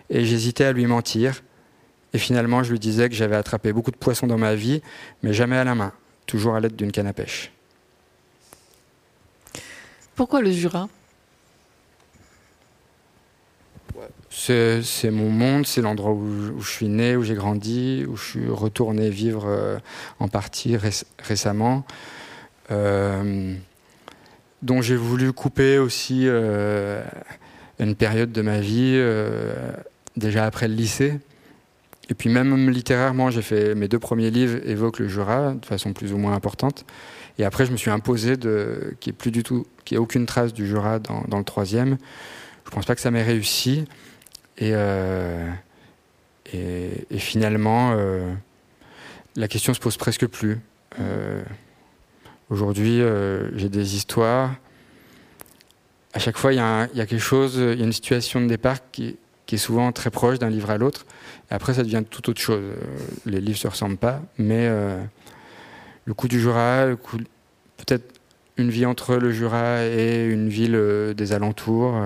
[0.09, 1.43] et j'hésitais à lui mentir,
[2.13, 4.81] et finalement, je lui disais que j'avais attrapé beaucoup de poissons dans ma vie,
[5.21, 5.91] mais jamais à la main,
[6.25, 7.51] toujours à l'aide d'une canne à pêche.
[10.15, 10.87] Pourquoi le Jura?
[14.35, 18.49] C'est mon monde, c'est l'endroit où, je suis né, où j'ai grandi, où je suis
[18.49, 19.77] retourné vivre euh,
[20.19, 20.75] en partie
[21.19, 21.85] récemment,
[22.71, 23.53] euh,
[24.63, 27.03] dont j'ai voulu couper aussi euh,
[27.79, 28.99] une période de ma vie,
[30.17, 31.19] déjà après le lycée.
[32.09, 35.93] Et puis même littérairement, j'ai fait mes deux premiers livres évoquent le Jura de façon
[35.93, 36.85] plus ou moins importante.
[37.39, 39.99] Et après, je me suis imposé de qu'il n'y ait plus du tout, qu'il ait
[39.99, 41.97] aucune trace du Jura dans, le troisième.
[42.65, 43.85] Je pense pas que ça m'ait réussi.
[44.61, 45.49] Euh,
[46.53, 48.33] et, finalement, euh,
[49.35, 50.59] la question se pose presque plus.
[50.99, 51.41] Euh,
[52.49, 53.01] aujourd'hui,
[53.55, 54.55] j'ai des histoires.
[56.13, 59.17] À chaque fois, il y, a quelque chose, une situation de départ qui,
[59.51, 61.05] est souvent très proche d'un livre à l'autre.
[61.51, 62.73] Après, ça devient tout autre chose.
[63.27, 64.67] Les livres se ressemblent pas, mais
[66.05, 66.87] le coup du Jura,
[67.77, 68.19] peut-être
[68.57, 72.01] une vie entre le Jura et une ville des alentours.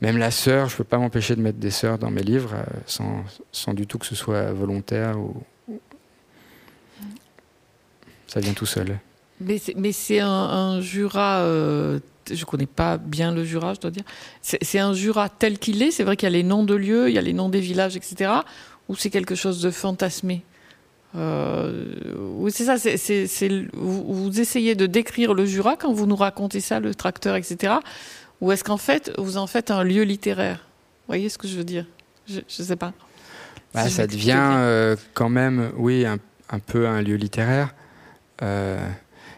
[0.00, 2.54] Même la sœur, je ne peux pas m'empêcher de mettre des sœurs dans mes livres
[2.54, 5.18] euh, sans, sans, du tout que ce soit volontaire.
[5.18, 5.42] Ou...
[8.28, 8.98] Ça vient tout seul.
[9.40, 9.58] Mais
[9.92, 14.04] c'est un, Jura, euh, je ne connais pas bien le Jura, je dois dire.
[14.42, 17.08] C'est un Jura tel qu'il est, c'est vrai qu'il y a les noms de lieux,
[17.08, 18.32] il y a les noms des villages, etc.
[18.88, 20.42] Ou c'est quelque chose de fantasmé?
[21.16, 21.94] Euh,
[22.36, 22.76] Oui, c'est ça,
[23.74, 27.74] vous, essayez de décrire le Jura quand vous nous racontez ça, le tracteur, etc.
[28.40, 30.58] Ou est-ce qu'en fait, vous en faites un lieu littéraire?
[30.58, 31.86] Vous voyez ce que je veux dire?
[32.26, 32.92] Je ne sais pas.
[33.74, 37.74] Bah, ça devient euh, quand même, oui, un, peu un lieu littéraire.
[38.42, 38.78] Euh,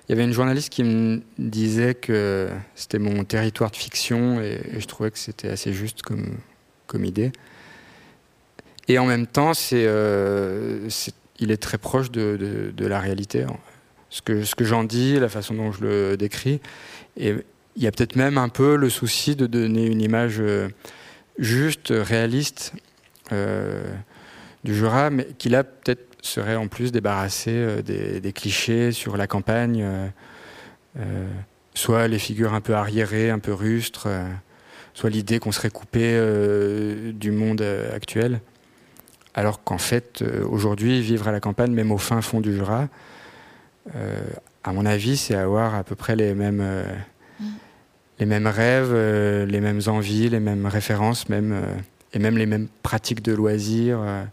[0.08, 4.60] il y avait une journaliste qui me disait que c'était mon territoire de fiction et,
[4.78, 6.36] je trouvais que c'était assez juste comme,
[6.86, 7.32] comme idée.
[8.88, 10.88] Et en même temps, c'est, euh,
[11.38, 13.46] il est très proche de, de, la réalité.
[14.10, 16.60] Ce que, ce que j'en dis, la façon dont je le décris.
[17.16, 17.36] Et,
[17.76, 20.68] il y a peut-être même un peu le souci de donner une image euh,
[21.38, 22.72] juste, réaliste
[23.32, 23.82] euh,
[24.64, 29.26] du Jura, mais qui là peut-être serait en plus débarrassé euh, des, clichés sur la
[29.26, 29.86] campagne,
[31.74, 34.08] soit les figures un peu arriérées, un peu rustres,
[34.92, 36.18] soit l'idée qu'on serait coupé
[37.14, 37.62] du monde
[37.94, 38.40] actuel.
[39.34, 42.88] Alors qu'en fait, aujourd'hui, vivre à la campagne, même au fin fond du Jura,
[44.64, 46.84] à mon avis, c'est avoir à peu près les mêmes
[48.20, 51.64] les mêmes rêves, euh, les mêmes envies, les mêmes références, même, euh,
[52.12, 54.24] et même les mêmes pratiques de loisirs euh,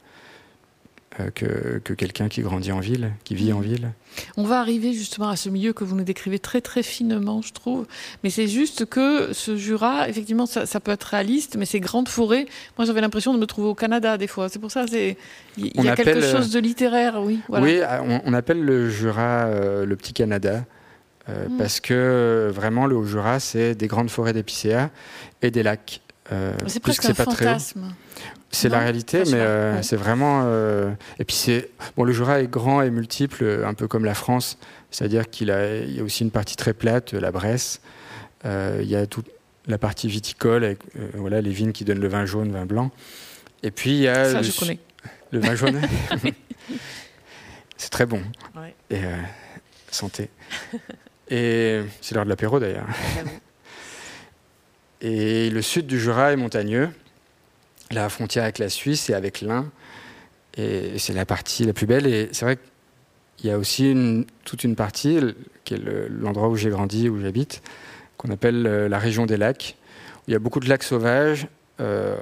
[1.34, 3.92] que, que quelqu'un qui grandit en ville, qui vit en ville.
[4.36, 7.54] On va arriver justement à ce milieu que vous nous décrivez très très finement, je
[7.54, 7.88] trouve.
[8.24, 12.46] Mais c'est juste que ce Jura, effectivement, ça, peut être réaliste, mais ces grandes forêts,
[12.78, 14.50] moi j'avais l'impression de me trouver au Canada des fois.
[14.50, 15.16] C'est pour ça, il
[15.58, 17.40] y, a quelque chose de littéraire, oui.
[17.50, 17.80] Oui,
[18.26, 19.50] on, appelle le Jura
[19.86, 20.66] le petit Canada.
[21.30, 21.58] Euh, mm.
[21.58, 24.90] parce que euh, vraiment le Haut-Jura, c'est des grandes forêts d'épicéas
[25.42, 26.02] et des lacs.
[26.32, 27.94] Euh, c'est presque un fantasme.
[28.50, 30.48] C'est la réalité, mais c'est vraiment.
[31.20, 34.58] Et puis c'est bon, le Jura est grand et multiple, un peu comme la France,
[34.90, 37.82] c'est-à-dire qu'il a, y a aussi une partie très plate, la Bresse.
[38.46, 39.28] il y a toute
[39.68, 40.80] la partie viticole avec
[41.14, 42.92] voilà les vignes qui donnent le vin jaune, vin blanc.
[43.64, 44.80] Et puis il y a ça, le, je connais.
[45.32, 45.82] le vin jaune.
[47.78, 48.22] c'est très bon.
[48.90, 49.02] Et
[49.92, 50.30] santé.
[51.30, 52.88] Et c'est l'heure de l'apéro d'ailleurs.
[55.02, 56.90] Et le sud du Jura est montagneux,
[57.92, 59.70] la frontière avec la Suisse et avec l'Ain.
[60.56, 62.08] Et c'est la partie la plus belle.
[62.08, 62.58] Et c'est vrai
[63.36, 65.20] qu'il y a aussi une, toute une partie,
[65.66, 67.62] qui est l'endroit où j'ai grandi, où j'habite,
[68.18, 69.76] qu'on appelle euh, la région des lacs.
[70.18, 71.48] Où il y a beaucoup de lacs sauvages,
[71.80, 72.16] euh,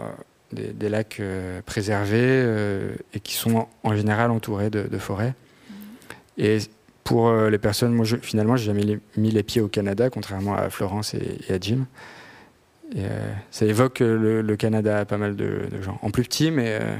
[0.51, 2.45] des, lacs euh, préservés
[3.13, 5.33] et qui sont en, général entourés de, de forêts.
[5.69, 5.73] Mmh.
[6.39, 6.57] Et
[7.05, 10.55] pour euh, les personnes, moi, je, finalement, j'ai jamais mis les pieds au Canada, contrairement
[10.55, 11.85] à Florence et, à Jim.
[12.93, 15.99] Et, euh, ça évoque le, Canada à pas mal de, gens.
[16.01, 16.97] En plus petit, mais euh,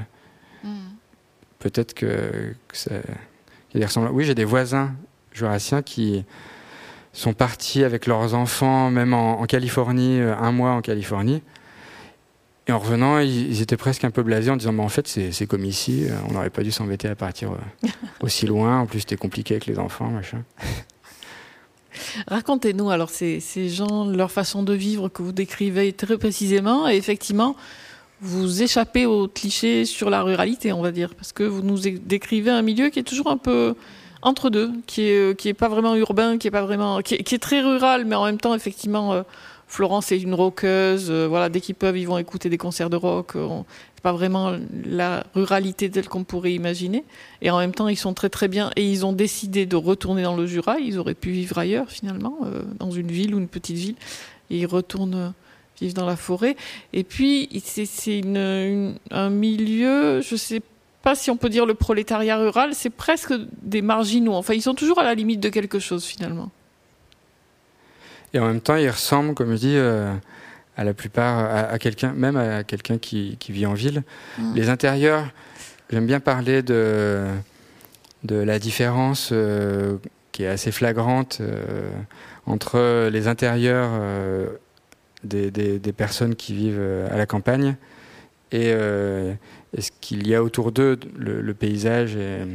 [0.64, 0.70] mm.
[1.60, 2.92] peut-être que, ça.
[4.14, 4.94] Oui, j'ai des voisins
[5.34, 6.24] jurassiens qui
[7.12, 11.42] sont partis avec leurs enfants, même en Californie, un mois en Californie.
[12.68, 15.46] Et en revenant, ils, étaient presque un peu blasés en disant mais En fait, c'est
[15.46, 17.88] comme ici, on n'aurait pas dû s'embêter à partir euh,
[18.22, 18.80] aussi loin.
[18.80, 20.44] En plus, c'était compliqué avec les enfants, machin.
[22.28, 26.90] Racontez-nous alors ces, ces, gens, leur façon de vivre que vous décrivez très précisément.
[26.90, 27.56] Et effectivement,
[28.22, 32.50] vous échappez aux clichés sur la ruralité, on va dire, parce que vous nous décrivez
[32.50, 33.76] un milieu qui est toujours un peu
[34.24, 37.14] entre deux, qui est, euh, qui est pas vraiment urbain, qui est, pas vraiment, qui
[37.14, 39.14] est, très rural, mais en même temps, effectivement.
[39.14, 39.22] Euh,
[39.68, 41.08] Florence est une rockeuse.
[41.10, 43.36] Euh, voilà, dès qu'ils peuvent, ils vont écouter des concerts de rock.
[43.36, 43.48] Euh,
[43.96, 47.04] c'est pas vraiment la ruralité telle qu'on pourrait imaginer.
[47.42, 48.72] Et en même temps, ils sont très très bien.
[48.76, 50.80] Et ils ont décidé de retourner dans le Jura.
[50.80, 53.96] Ils auraient pu vivre ailleurs finalement, euh, dans une ville ou une petite ville.
[54.50, 55.34] Et ils retournent
[55.82, 56.56] vivent dans la forêt.
[56.94, 58.22] Et puis, c'est
[59.12, 60.62] un milieu, je sais
[61.02, 64.34] pas si on peut dire le prolétariat rural, c'est presque des marginaux.
[64.34, 66.50] Enfin, ils sont toujours à la limite de quelque chose, finalement.
[68.34, 70.14] Et en même temps, ils ressemblent, comme je dis, euh,
[70.78, 74.04] à la plupart, à, quelqu'un, même à quelqu'un qui, vit en ville.
[74.38, 74.56] Mm.
[74.56, 75.28] Les intérieurs,
[75.90, 77.26] j'aime bien parler de,
[78.24, 79.98] de la différence euh,
[80.32, 81.90] qui est assez flagrante euh,
[82.46, 83.90] entre les intérieurs
[85.24, 87.76] des, des, personnes qui vivent à la campagne
[88.52, 88.72] et,
[89.78, 92.46] ce qu'il y a autour d'eux, le, paysage et,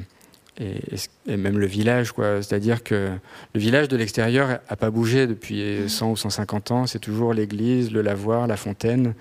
[0.61, 2.13] et, même le village.
[2.17, 3.11] C'est-à-dire que
[3.55, 6.87] le village de l'extérieur n'a pas bougé depuis 100 ou 150 ans.
[6.87, 9.15] C'est toujours l'église, le lavoir, la fontaine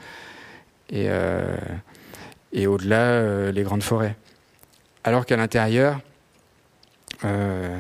[0.90, 1.56] et, euh,
[2.52, 4.16] et au-delà, euh, les grandes forêts.
[5.04, 6.00] Alors qu'à l'intérieur,
[7.24, 7.78] euh,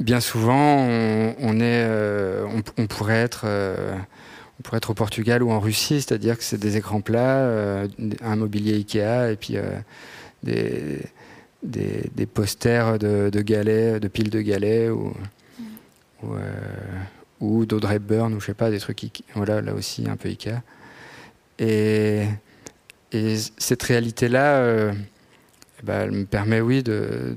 [0.00, 1.88] bien souvent, on, est,
[2.76, 6.76] on, pourrait être on pourrait être au Portugal ou en Russie, c'est-à-dire que c'est des
[6.76, 7.86] écrans plats,
[8.22, 9.56] un mobilier Ikea et puis
[10.42, 10.98] des,
[11.62, 15.12] des, posters de, galets, de piles de galets ou,
[16.22, 20.28] ou, euh, d'Audrey Byrne ou je sais pas, des trucs, voilà, là aussi un peu
[20.28, 20.62] Ikea.
[21.58, 22.24] Et,
[23.12, 24.92] et cette réalité-là, euh,
[25.82, 27.36] bah, elle me permet, oui, de,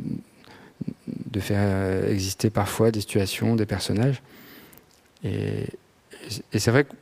[1.08, 4.22] de faire exister parfois des situations, des personnages.
[5.24, 5.66] Et,
[6.30, 6.94] c'est vrai que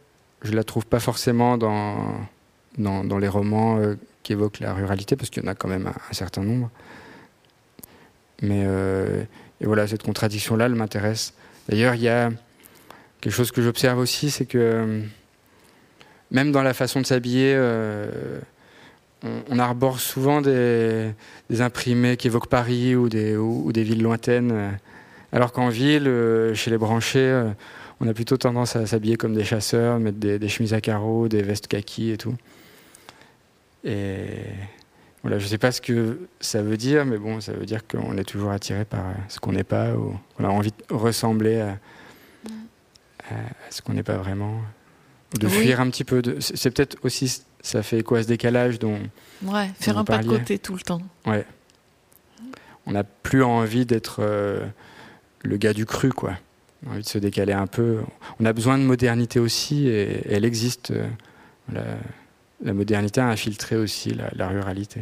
[0.42, 5.44] je la trouve pas forcément dans les romans euh, qui évoquent la ruralité, parce qu'il
[5.44, 6.72] y en a quand même un certain nombre.
[8.42, 9.24] Mais euh,
[9.62, 11.34] voilà, cette contradiction-là, elle m'intéresse.
[11.70, 12.32] D'ailleurs, il y a
[13.22, 15.02] quelque chose que j'observe aussi, c'est que euh,
[16.32, 18.40] même dans la façon de s'habiller, euh,
[19.50, 21.14] on, arbore souvent des,
[21.60, 24.80] imprimés qui évoquent Paris ou des, ou, des villes lointaines,
[25.32, 26.12] alors qu'en ville,
[26.56, 27.52] chez les branchés,
[28.00, 31.28] on a plutôt tendance à s'habiller comme des chasseurs, mettre des, des, chemises à carreaux,
[31.28, 32.36] des vestes kaki et tout.
[33.84, 34.26] Et
[35.24, 37.86] voilà, je ne sais pas ce que ça veut dire, mais bon, ça veut dire
[37.88, 41.62] qu'on est toujours attiré par ce qu'on n'est pas, ou qu'on a envie de ressembler
[41.62, 41.78] à,
[43.70, 44.62] ce qu'on n'est pas vraiment,
[45.40, 46.22] de fuir un petit peu.
[46.40, 49.00] C'est peut-être aussi, ça fait quoi ce décalage dont.
[49.44, 51.02] Ouais, faire un pas de côté tout le temps.
[51.26, 51.46] Ouais.
[52.88, 54.66] On n'a plus envie d'être euh,
[55.44, 56.34] le gars du cru, quoi.
[56.84, 58.00] On a envie de se décaler un peu.
[58.40, 60.92] On a besoin de modernité aussi, et, elle existe.
[61.76, 61.96] Euh,
[62.62, 65.02] la modernité a infiltré aussi la, ruralité.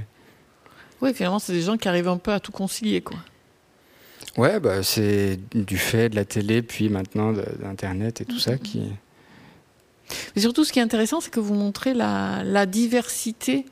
[1.01, 3.17] Oui, finalement, c'est des gens qui arrivent un peu à tout concilier, quoi.
[4.37, 8.81] Ouais, bah, c'est du fait de la télé, puis maintenant d'Internet et tout ça qui.
[10.35, 13.65] Mais surtout, ce qui est intéressant, c'est que vous montrez la, diversité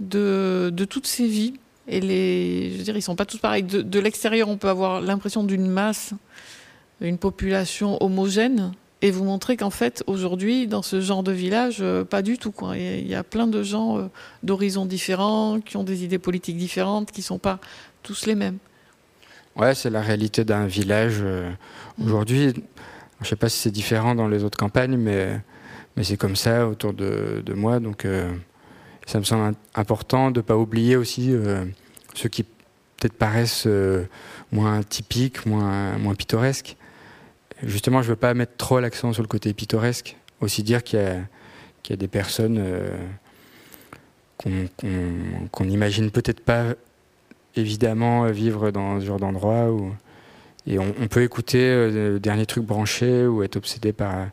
[0.00, 1.54] de, de, toutes ces vies.
[1.86, 3.62] Et les, je veux dire, ils sont pas tous pareils.
[3.62, 6.12] De, de l'extérieur, on peut avoir l'impression d'une masse,
[7.00, 8.72] une population homogène.
[9.00, 12.50] Et vous montrez qu'en fait, aujourd'hui, dans ce genre de village, euh, pas du tout.
[12.50, 12.76] Quoi.
[12.76, 14.06] Il y a plein de gens euh,
[14.42, 17.60] d'horizons différents, qui ont des idées politiques différentes, qui ne sont pas
[18.02, 18.58] tous les mêmes.
[19.54, 21.18] Ouais, c'est la réalité d'un village.
[21.20, 21.48] Euh,
[21.98, 22.06] mm.
[22.06, 22.52] Aujourd'hui,
[23.20, 25.40] je ne sais pas si c'est différent dans les autres campagnes, mais,
[25.96, 27.78] mais c'est comme ça autour de, de moi.
[27.78, 28.06] Donc,
[29.06, 31.34] ça me semble important de ne pas oublier aussi
[32.14, 33.66] ceux qui peut-être paraissent
[34.52, 36.76] moins typiques, moins, moins pittoresques
[37.62, 40.16] justement, je ne veux pas mettre trop l'accent sur le côté pittoresque.
[40.40, 41.00] Aussi dire qu'il
[41.88, 42.90] y, a des personnes euh,
[44.36, 46.74] qu'on n'imagine peut-être pas
[47.56, 49.68] évidemment vivre dans ce genre d'endroit.
[50.66, 54.28] Et on, peut écouter euh, le dernier truc branché ou être obsédé par,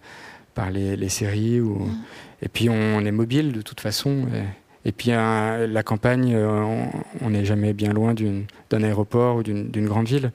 [0.53, 1.59] par les, séries.
[1.59, 1.97] Ou, mm.
[2.43, 4.25] Et puis on, est mobile de toute façon.
[4.83, 6.85] Et, puis la campagne, euh,
[7.21, 10.31] on n'est jamais bien loin d'un aéroport ou d'une grande ville.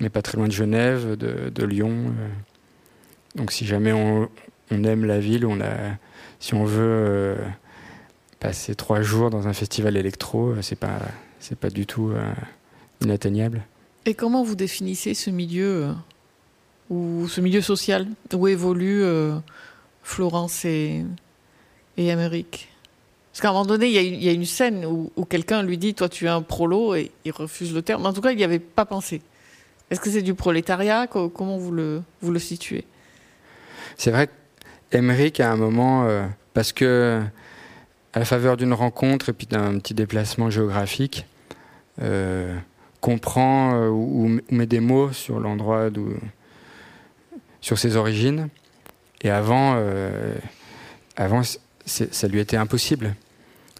[0.00, 1.92] N'est pas très loin de Genève, de, Lyon.
[2.06, 2.28] Euh.
[3.34, 4.28] Donc si jamais on,
[4.70, 5.46] aime la ville,
[6.38, 7.36] si on veut euh,
[8.38, 11.00] passer trois jours dans un festival électro, euh, c'est pas
[11.40, 12.12] c'est pas du tout
[13.00, 13.64] inatteignable.
[14.06, 15.94] Et comment vous définissez ce milieu
[16.90, 18.08] ou ce milieu social?
[18.34, 19.04] Où évoluent
[20.02, 21.04] Florence et,
[21.96, 22.68] et Amérique?
[23.38, 25.94] Parce qu'à un moment donné, il y, a une scène où, où quelqu'un lui dit
[25.94, 28.04] Toi, tu es un prolo, et il refuse le terme.
[28.04, 29.22] En tout cas, il n'y avait pas pensé.
[29.90, 32.84] Est-ce que c'est du prolétariat Comment vous le, situez?
[33.96, 34.28] C'est vrai
[34.90, 37.22] qu'Emeric, à un moment, euh, parce que
[38.12, 41.26] à la faveur d'une rencontre et puis d'un petit déplacement géographique,
[42.02, 42.54] euh,
[43.00, 45.88] comprend euh, ou, met des mots sur l'endroit
[47.60, 48.48] sur ses origines.
[49.22, 49.82] Et avant,
[51.16, 51.42] avant
[51.86, 53.14] ça lui était impossible.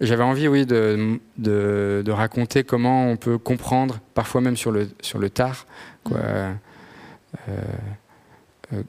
[0.01, 5.29] J'avais envie, oui, de, de, de, raconter comment on peut comprendre, parfois même sur le
[5.29, 5.67] tard,
[6.09, 6.21] quoi,
[7.49, 8.83] euh,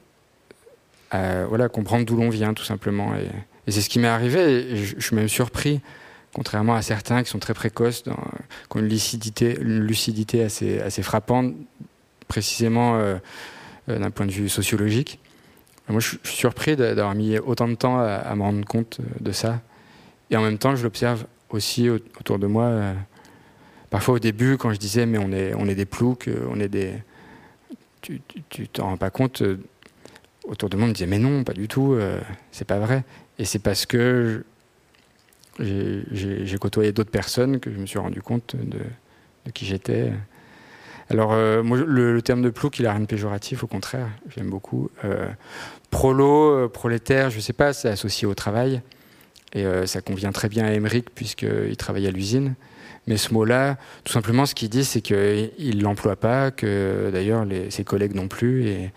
[1.14, 3.14] euh, voilà, comprendre d'où l'on vient, tout simplement.
[3.16, 3.28] Et,
[3.70, 4.76] c'est ce qui m'est arrivé.
[4.76, 5.80] je, suis même surpris,
[6.34, 11.02] contrairement à certains qui sont très précoces, qui ont une lucidité, une lucidité assez, assez
[11.02, 11.54] frappante,
[12.26, 13.16] précisément euh,
[13.86, 15.20] d'un point de vue sociologique.
[15.88, 19.60] Moi, je suis surpris d'avoir mis autant de temps à, me rendre compte de ça.
[20.30, 22.72] Et en même temps, je l'observe aussi autour de moi.
[23.90, 26.68] Parfois, au début, quand je disais, mais on est, on est des ploucs, on est
[26.68, 26.94] des.
[28.00, 29.42] Tu t'en rends pas compte
[30.44, 32.20] autour de moi me disait mais non, pas du tout, euh,
[32.50, 33.04] c'est pas vrai.
[33.38, 34.44] Et c'est parce que
[35.58, 38.80] j'ai côtoyé d'autres personnes que je me suis rendu compte de,
[39.52, 40.12] qui j'étais.
[41.10, 44.48] Alors, euh, moi, le, terme de plouc, il a rien de péjoratif, au contraire, j'aime
[44.48, 44.90] beaucoup.
[45.04, 45.28] Euh,
[45.90, 48.80] prolo, prolétaire, je sais pas, c'est associé au travail.
[49.52, 52.54] Et ça convient très bien à Émeric, puisqu'il travaille à l'usine.
[53.06, 55.16] Mais ce mot-là, tout simplement, ce qu'il dit, c'est qu'il
[55.58, 58.68] ne l'emploie pas, que d'ailleurs ses collègues non plus.
[58.68, 58.92] Et,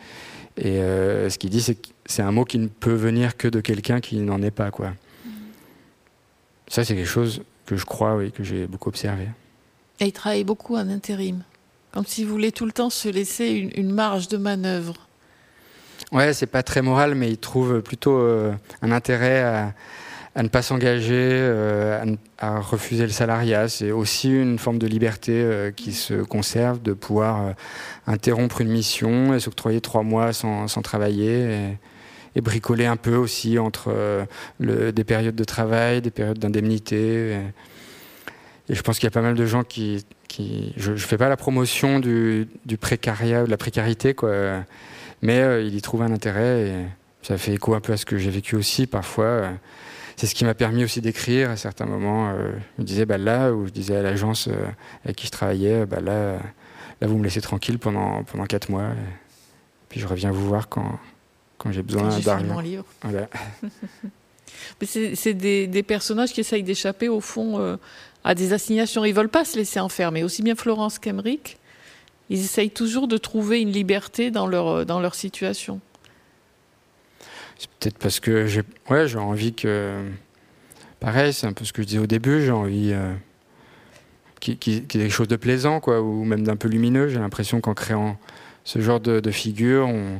[0.58, 3.47] et euh, ce qu'il dit, c'est que c'est un mot qui ne peut venir que
[3.47, 4.72] de quelqu'un qui n'en est pas.
[4.72, 4.93] Quoi.
[6.68, 9.28] Ça, c'est quelque chose que je crois, oui, que j'ai beaucoup observé.
[9.99, 11.43] Et il travaille beaucoup en intérim,
[11.91, 14.95] comme s'il voulait tout le temps se laisser une, marge de manœuvre.
[16.12, 19.74] Ouais, c'est pas très moral, mais il trouve plutôt euh, un intérêt à,
[20.36, 22.04] à ne pas s'engager, euh,
[22.40, 23.68] à, refuser le salariat.
[23.70, 27.52] C'est aussi une forme de liberté euh, qui se conserve, de pouvoir euh,
[28.08, 31.78] interrompre une mission et s'octroyer trois mois sans, travailler.
[32.36, 34.26] Et, bricoler un peu aussi entre
[34.60, 37.38] des périodes de travail, des périodes d'indemnité.
[38.70, 40.04] Et, je pense qu'il y a pas mal de gens qui.
[40.76, 44.64] je ne fais pas la promotion du, du précariat, de la précarité, quoi,
[45.22, 46.70] mais il y trouve un intérêt.
[46.70, 46.74] Et
[47.22, 49.52] ça fait écho un peu à ce que j'ai vécu aussi parfois
[50.16, 52.30] c'est ce qui m'a permis aussi d'écrire à certains moments.
[52.30, 54.53] Euh, je me disais, bah, là, où je disais à l'agence euh,
[55.03, 56.38] avec qui je travaillais, bah, là,
[57.01, 58.89] là, vous me laissez tranquille pendant, pendant quatre mois.
[58.89, 60.99] Et puis je reviens vous voir quand,
[61.57, 62.61] quand j'ai besoin d'argent.
[63.03, 63.28] Voilà.
[64.82, 67.78] c'est des, des, personnages qui essayent d'échapper, au fond, euh,
[68.24, 69.05] à des assignations.
[69.05, 70.24] Ils veulent pas se laisser enfermer.
[70.24, 71.57] Aussi bien Florence qu'Emeric,
[72.30, 75.82] ils essayent toujours de trouver une liberté dans leur, dans leur situation.
[77.64, 80.03] C'est peut-être parce que j'ai ouais, j'ai envie que.
[80.99, 83.14] Pareil, c'est un peu ce que je disais au début, j'ai envie euh,
[84.41, 87.07] qu'il y ait quelque chose de plaisant, quoi, ou même d'un peu lumineux.
[87.07, 88.18] J'ai l'impression qu'en créant
[88.66, 90.20] ce genre de, de figure, on,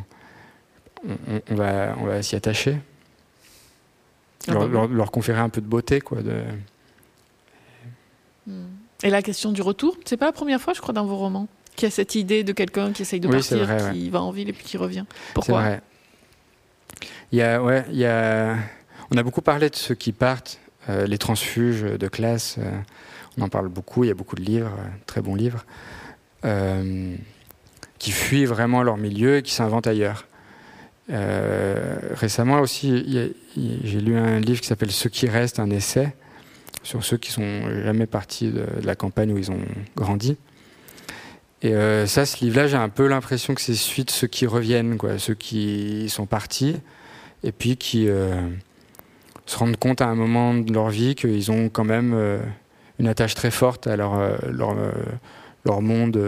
[1.50, 2.78] on, va, on va s'y attacher.
[4.48, 6.22] Ah leur, leur, conférer un peu de beauté, quoi.
[6.22, 6.44] De...
[9.04, 11.50] Et la question du retour, c'est pas la première fois, je crois, dans vos romans,
[11.76, 14.50] qu'il y a cette idée de quelqu'un qui essaye de partir, qui va en ville
[14.50, 15.06] et puis qui revient.
[15.34, 15.80] Pourquoi?
[17.34, 18.56] Il y a, ouais, il y a...
[19.10, 22.58] On a beaucoup parlé de ceux qui partent, euh, les transfuges de classe.
[22.60, 22.70] Euh,
[23.38, 25.66] on en parle beaucoup, il y a beaucoup de livres, euh, très bons livres,
[27.98, 30.28] qui fuient vraiment leur milieu et qui s'inventent ailleurs.
[31.10, 36.14] récemment aussi, j'ai lu un livre qui s'appelle Ceux qui restent, un essai
[36.84, 39.62] sur ceux qui sont jamais partis de, la campagne où ils ont
[39.96, 40.38] grandi.
[41.62, 41.74] Et
[42.06, 45.34] ça, ce livre-là, j'ai un peu l'impression que c'est suite ceux qui reviennent, quoi, ceux
[45.34, 46.76] qui sont partis
[47.44, 48.36] et puis qui euh,
[49.46, 52.40] se rendent compte à un moment de leur vie qu'ils ont quand même euh,
[53.00, 54.38] une attache très forte à leur, euh,
[55.66, 56.20] leur, monde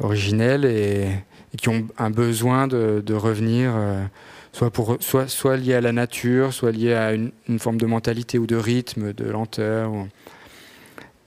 [0.00, 1.08] originel et,
[1.56, 3.72] qui ont un besoin de, de revenir,
[4.52, 8.38] soit, pour, soit, soit lié à la nature, soit lié à une, forme de mentalité
[8.38, 9.90] ou de rythme, de lenteur.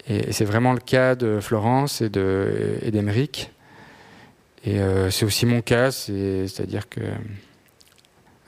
[0.07, 3.51] Et, c'est vraiment le cas de Florence et d'Emeric.
[4.66, 4.78] Et
[5.10, 7.01] c'est aussi mon cas, c'est-à-dire que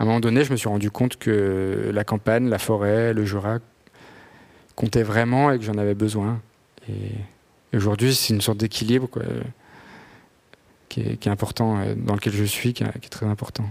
[0.02, 3.24] à un moment donné, je me suis rendu compte que la campagne, la forêt, le
[3.24, 3.60] Jura
[4.76, 6.42] comptaient vraiment et que j'en avais besoin.
[6.90, 9.08] Et, aujourd'hui, c'est une sorte d'équilibre
[10.90, 13.66] qui, est, important, euh, dans lequel je suis, qui est, très important.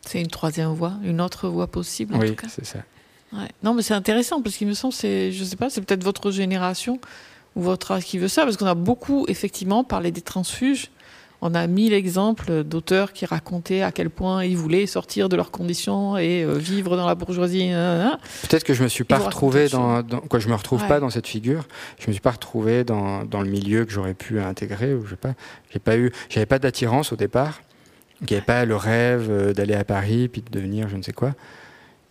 [0.00, 2.48] C'est une troisième voie, une autre voie possible en oui, tout cas.
[2.48, 2.78] c'est ça.
[3.62, 6.30] Non, mais c'est intéressant parce qu'il me semble, c'est, je sais pas, c'est peut-être votre
[6.30, 7.00] génération
[7.54, 10.90] ou votre âge qui veut ça, parce qu'on a beaucoup effectivement parlé des transfuges
[11.44, 15.50] on a mille exemples d'auteurs qui racontaient à quel point ils voulaient sortir de leurs
[15.50, 17.70] conditions et euh, vivre dans la bourgeoisie.
[18.48, 21.26] Peut-être que je me suis pas retrouvé dans, quoi, je me retrouve pas dans cette
[21.26, 21.66] figure.
[21.98, 24.94] Je me suis pas retrouvé dans, le milieu que j'aurais pu intégrer.
[24.94, 25.34] Ou je pas,
[25.70, 27.60] j'ai pas eu, j'avais pas d'attirance au départ.
[28.22, 31.02] Il n'y avait pas le rêve euh, d'aller à Paris puis de devenir je ne
[31.02, 31.34] sais quoi.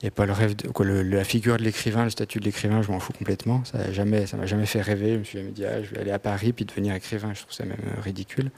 [0.02, 2.46] Il n'y avait pas le rêve de quoi, la figure de l'écrivain, le statut de
[2.46, 3.64] l'écrivain, je m'en fous complètement.
[3.64, 5.14] Ça ne jamais, ça m'a jamais fait rêver.
[5.14, 7.34] Je me suis jamais dit ah, je vais aller à Paris puis devenir écrivain.
[7.34, 8.52] Je trouve ça même euh, ridicule.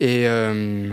[0.00, 0.90] Et, euh,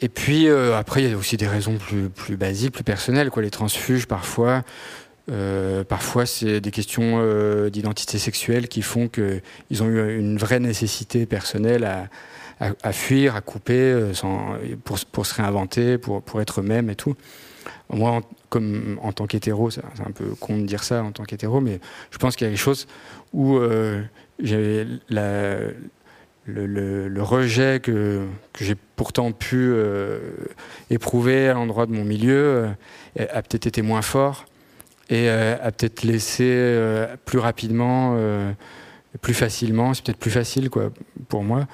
[0.00, 3.30] et puis euh, après, il y a aussi des raisons plus, plus basiques, plus personnelles.
[3.30, 3.42] Quoi.
[3.42, 4.64] Les transfuges, parfois,
[5.30, 7.22] euh, parfois c'est des questions
[7.68, 12.08] d'identité sexuelle qui font qu'ils ont eu une vraie nécessité personnelle à,
[12.82, 14.10] à, fuir, à couper,
[14.84, 17.14] pour, pour, se réinventer, pour, pour être eux-mêmes et tout.
[17.90, 21.24] Moi, en, comme en tant qu'hétéro, c'est un peu con de dire ça en tant
[21.24, 21.80] qu'hétéro, mais
[22.10, 22.88] je pense qu'il y a des choses
[23.32, 23.60] où
[24.40, 24.86] j'avais
[26.46, 29.74] le, le, le, rejet que, que j'ai pourtant pu
[30.90, 32.68] éprouver à l'endroit de mon milieu
[33.18, 34.44] a peut-être été moins fort
[35.12, 38.52] et euh, a peut-être laissé euh, plus rapidement, euh,
[39.20, 40.90] plus facilement, c'est peut-être plus facile quoi,
[41.28, 41.66] pour moi,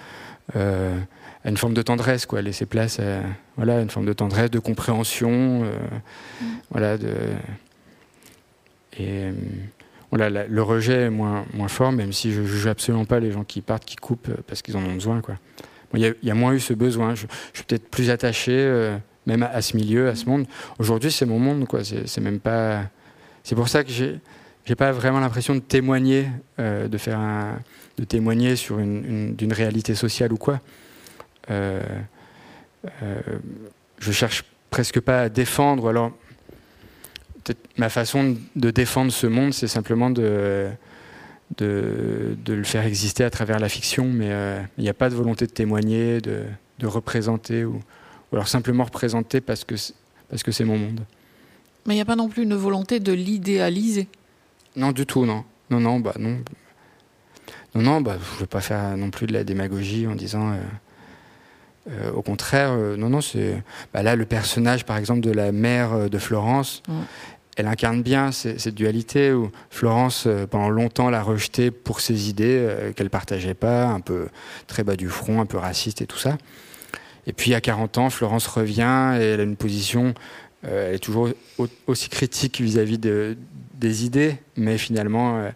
[0.55, 3.21] à une forme de tendresse, quoi, laisser place à
[3.57, 6.47] voilà, une forme de tendresse, de compréhension, mm.
[6.71, 7.15] voilà, de,
[8.99, 9.29] et
[10.11, 13.31] voilà, le rejet est moins, moins fort, même si je ne juge absolument pas les
[13.31, 15.21] gens qui partent, qui coupent parce qu'ils en ont besoin.
[15.95, 17.15] Il y, a moins eu ce besoin.
[17.15, 18.99] Je, suis peut-être plus attaché
[19.29, 20.47] même à, ce milieu, à ce monde.
[20.79, 21.67] Aujourd'hui, c'est mon monde.
[21.67, 21.81] Quoi.
[21.85, 22.85] C'est, même pas.
[23.45, 24.19] C'est pour ça que j'ai,
[24.65, 26.29] j'ai pas vraiment l'impression de témoigner,
[26.59, 27.21] euh, de faire
[27.99, 30.61] de témoigner sur une, d'une réalité sociale ou quoi.
[31.51, 31.83] Euh,
[33.03, 33.21] euh,
[33.99, 35.89] je cherche presque pas à défendre.
[35.89, 36.13] Alors,
[37.77, 40.69] ma façon de défendre ce monde, c'est simplement de,
[41.57, 44.31] de, de, le faire exister à travers la fiction, mais
[44.77, 46.45] il n'y a pas de volonté de témoigner, de,
[46.79, 47.81] de représenter ou,
[48.31, 49.75] ou alors simplement représenter parce que
[50.29, 51.01] parce que c'est mon monde.
[51.87, 54.09] Mais il n'y a pas non plus une volonté de l'idéaliser?
[54.77, 55.45] Non, du tout, non.
[55.71, 56.39] Non, non, bah non.
[57.75, 60.53] Non, non, bah, je ne veux pas faire non plus de la démagogie en disant.
[60.53, 60.57] Euh,
[61.91, 63.63] euh, au contraire, euh, non, non, c'est.
[63.95, 66.83] Bah, là, le personnage, par exemple, de la mère de Florence,
[67.59, 73.11] elle incarne bien cette dualité où Florence, pendant longtemps, l'a rejetée pour ses idées qu'elle
[73.11, 74.29] partageait pas, un peu
[74.67, 76.39] très bas du front, un peu raciste et tout ça.
[77.29, 80.15] Et puis à 40 ans, Florence revient et elle a une position,
[80.65, 81.29] euh, elle est toujours
[81.87, 83.37] aussi critique vis-à-vis de,
[83.75, 85.51] des idées, mais finalement, euh,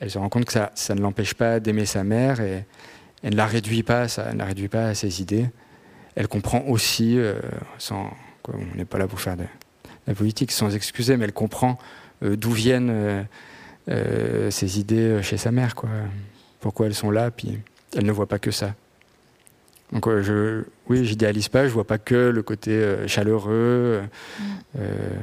[0.00, 2.64] elle se rend compte que ça, ne l'empêche pas d'aimer sa mère et
[3.22, 5.46] elle ne la réduit pas, ça, réduit pas à ses idées.
[6.16, 7.34] Elle comprend aussi, euh,
[7.78, 8.10] sans,
[8.48, 9.44] on n'est pas là pour faire de,
[10.06, 11.78] la politique, sans excuser, mais elle comprend
[12.22, 13.26] d'où viennent
[13.86, 15.90] ces idées chez sa mère, quoi.
[16.60, 17.58] Pourquoi elles sont là, puis
[17.96, 18.74] elle ne voit pas que ça.
[19.92, 24.44] Donc je, oui, j'idéalise pas, je vois pas que le côté euh, chaleureux, mm.
[24.78, 25.20] euh,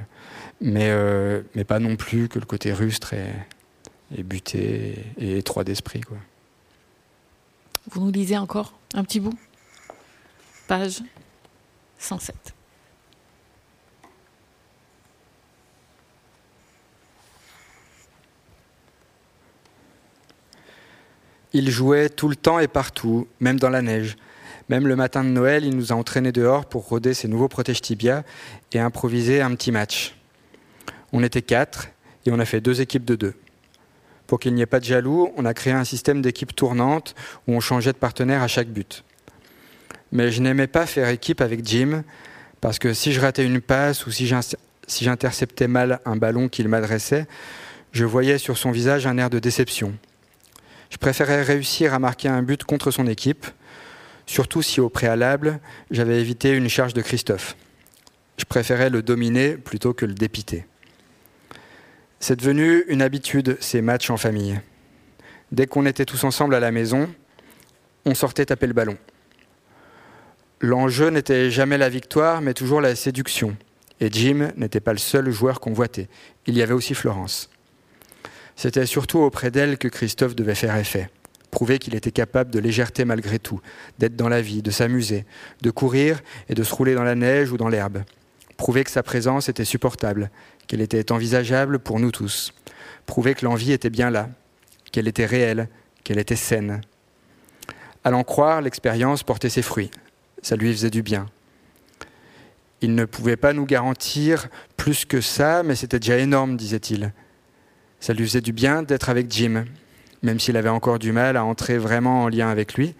[0.62, 6.02] mais, euh, mais pas non plus que le côté rustre et, buté et, étroit d'esprit.
[6.02, 6.18] Quoi.
[7.90, 9.38] Vous nous lisez encore un petit bout?
[10.68, 11.02] Page
[11.98, 12.36] 107.
[21.54, 24.18] Il jouait tout le temps et partout, même dans la neige.
[24.70, 27.82] Même le matin de Noël, il nous a entraînés dehors pour roder ses nouveaux protège
[27.82, 28.24] tibia
[28.72, 30.16] et improviser un petit match.
[31.12, 31.88] On était quatre
[32.28, 33.34] et on a fait deux équipes de deux.
[34.28, 37.16] Pour qu'il n'y ait pas de jaloux, on a créé un système d'équipes tournantes
[37.48, 39.04] où on changeait de partenaire à chaque but.
[40.12, 42.04] Mais je n'aimais pas faire équipe avec Jim
[42.62, 44.28] parce que si je ratais une passe ou si
[45.02, 47.26] j'interceptais mal un ballon qu'il m'adressait,
[47.92, 49.96] je voyais sur son visage un air de déception.
[50.90, 53.46] Je préférais réussir à marquer un but contre son équipe
[54.30, 55.60] surtout si au préalable,
[55.90, 57.58] j'avais évité une charge de Christophe.
[58.38, 60.68] Je préférais le dominer plutôt que le dépiter.
[62.20, 64.62] C'est devenu une habitude, ces matchs en famille.
[65.52, 67.10] Dès qu'on était tous ensemble à la maison,
[68.06, 68.98] on sortait taper le ballon.
[70.62, 73.58] L'enjeu n'était jamais la victoire, mais toujours la séduction.
[74.00, 76.08] Et Jim n'était pas le seul joueur convoité.
[76.46, 77.50] Il y avait aussi Florence.
[78.60, 81.10] C'était surtout auprès d'elle que Christophe devait faire effet
[81.50, 83.62] prouver qu'il était capable de légèreté malgré tout,
[84.00, 85.26] d'être dans la vie, de s'amuser,
[85.62, 88.04] de courir et de se rouler dans la neige ou dans l'herbe.
[88.58, 90.30] Prouver que sa présence était supportable,
[90.68, 92.54] qu'elle était envisageable pour nous tous.
[93.06, 94.30] Prouver que l'envie était bien là,
[94.92, 95.70] qu'elle était réelle,
[96.04, 96.82] qu'elle était saine.
[98.04, 99.90] À l'en croire, l'expérience portait ses fruits.
[100.44, 101.28] Ça lui faisait du bien.
[102.82, 107.12] Il ne pouvait pas nous garantir plus que ça, mais c'était déjà énorme, disait-il.
[108.00, 109.66] Ça lui faisait du bien d'être avec Jim,
[110.24, 112.96] même s'il avait encore du mal à entrer vraiment en lien avec lui.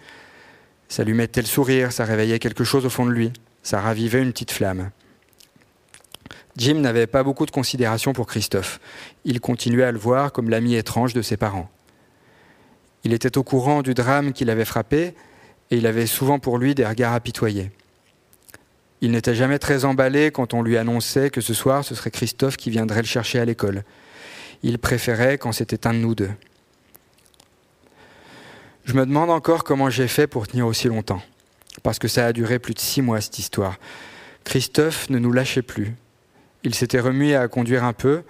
[0.88, 3.32] Ça lui mettait le sourire, ça réveillait quelque chose au fond de lui,
[3.62, 4.90] ça ravivait une petite flamme.
[6.56, 8.80] Jim n'avait pas beaucoup de considération pour Christophe.
[9.24, 11.70] Il continuait à le voir comme l'ami étrange de ses parents.
[13.04, 15.14] Il était au courant du drame qui l'avait frappé
[15.70, 17.70] et il avait souvent pour lui des regards apitoyés.
[19.00, 22.56] Il n'était jamais très emballé quand on lui annonçait que ce soir ce serait Christophe
[22.56, 23.84] qui viendrait le chercher à l'école.
[24.62, 26.30] Il préférait quand c'était un de nous deux.
[28.84, 31.22] Je me demande encore comment j'ai fait pour tenir aussi longtemps.
[31.82, 33.78] Parce que ça a duré plus de six mois, cette histoire.
[34.44, 35.94] Christophe ne nous lâchait plus.
[36.64, 38.22] Il s'était remis à conduire un peu,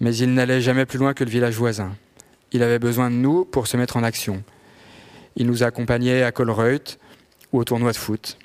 [0.00, 1.94] mais il n'allait jamais plus loin que le village voisin.
[2.52, 4.42] Il avait besoin de nous pour se mettre en action.
[5.36, 6.98] Il nous accompagnait à Colreuth,
[7.52, 8.38] ou au tournoi de foot.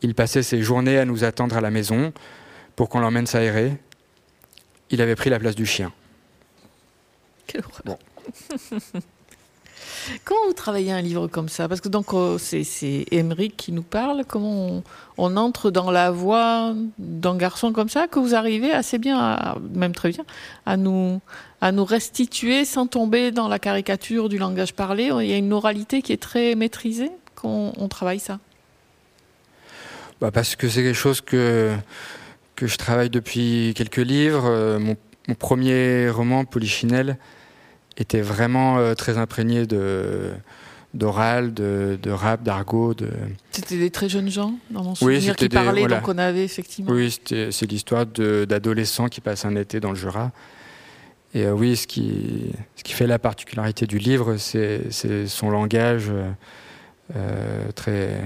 [0.00, 2.12] Il passait ses journées à nous attendre à la maison
[2.76, 3.76] pour qu'on l'emmène s'aérer.
[4.90, 5.92] Il avait pris la place du chien.
[7.46, 7.98] Quelle horreur.
[10.24, 11.68] Comment vous travaillez un livre comme ça?
[11.68, 14.24] Parce que donc euh, c'est Émeric qui nous parle.
[14.26, 14.82] Comment
[15.18, 19.94] on, entre dans la voix d'un garçon comme ça que vous arrivez assez bien, même
[19.94, 20.24] très bien,
[20.66, 21.20] à nous
[21.60, 25.10] à nous restituer sans tomber dans la caricature du langage parlé?
[25.20, 27.10] Il y a une oralité qui est très maîtrisée?
[27.34, 28.38] Quand on travaille ça?
[30.20, 31.74] Bah Parce que c'est quelque chose que,
[32.54, 34.44] que je travaille depuis quelques livres.
[34.46, 34.94] Euh,
[35.28, 37.16] mon, premier roman, Polichinelle,
[37.96, 40.30] était vraiment euh, très imprégné de
[40.94, 42.92] d'oral, de, de, rap, d'argot.
[42.92, 43.08] De...
[43.50, 46.92] C'était des très jeunes gens, dans mon souvenir, qui parlaient, donc on avait effectivement...
[46.92, 50.32] Oui, c'est l'histoire d'adolescents qui passent un été dans le Jura.
[51.32, 54.90] Et euh, oui, ce qui, ce qui fait la particularité du livre, c'est
[55.26, 56.12] son langage
[57.74, 58.20] très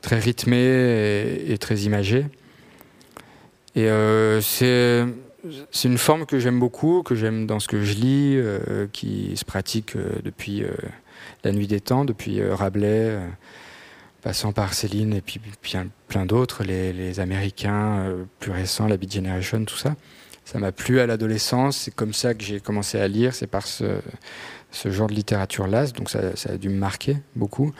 [0.00, 2.26] très rythmé et, très imagé.
[3.76, 5.04] Et euh, c'est
[5.70, 9.36] c'est une forme que j'aime beaucoup, que j'aime dans ce que je lis, euh, qui
[9.36, 10.64] se pratique euh, depuis
[11.44, 13.18] la nuit des temps, depuis Rabelais,
[14.22, 15.40] passant par Céline et puis,
[16.08, 19.96] plein d'autres, les, Américains plus récents, la Beat Generation, tout ça.
[20.44, 23.66] Ça m'a plu à l'adolescence, c'est comme ça que j'ai commencé à lire, c'est par
[23.66, 24.00] ce,
[24.84, 27.72] genre de littérature-là, donc ça, a dû me marquer beaucoup.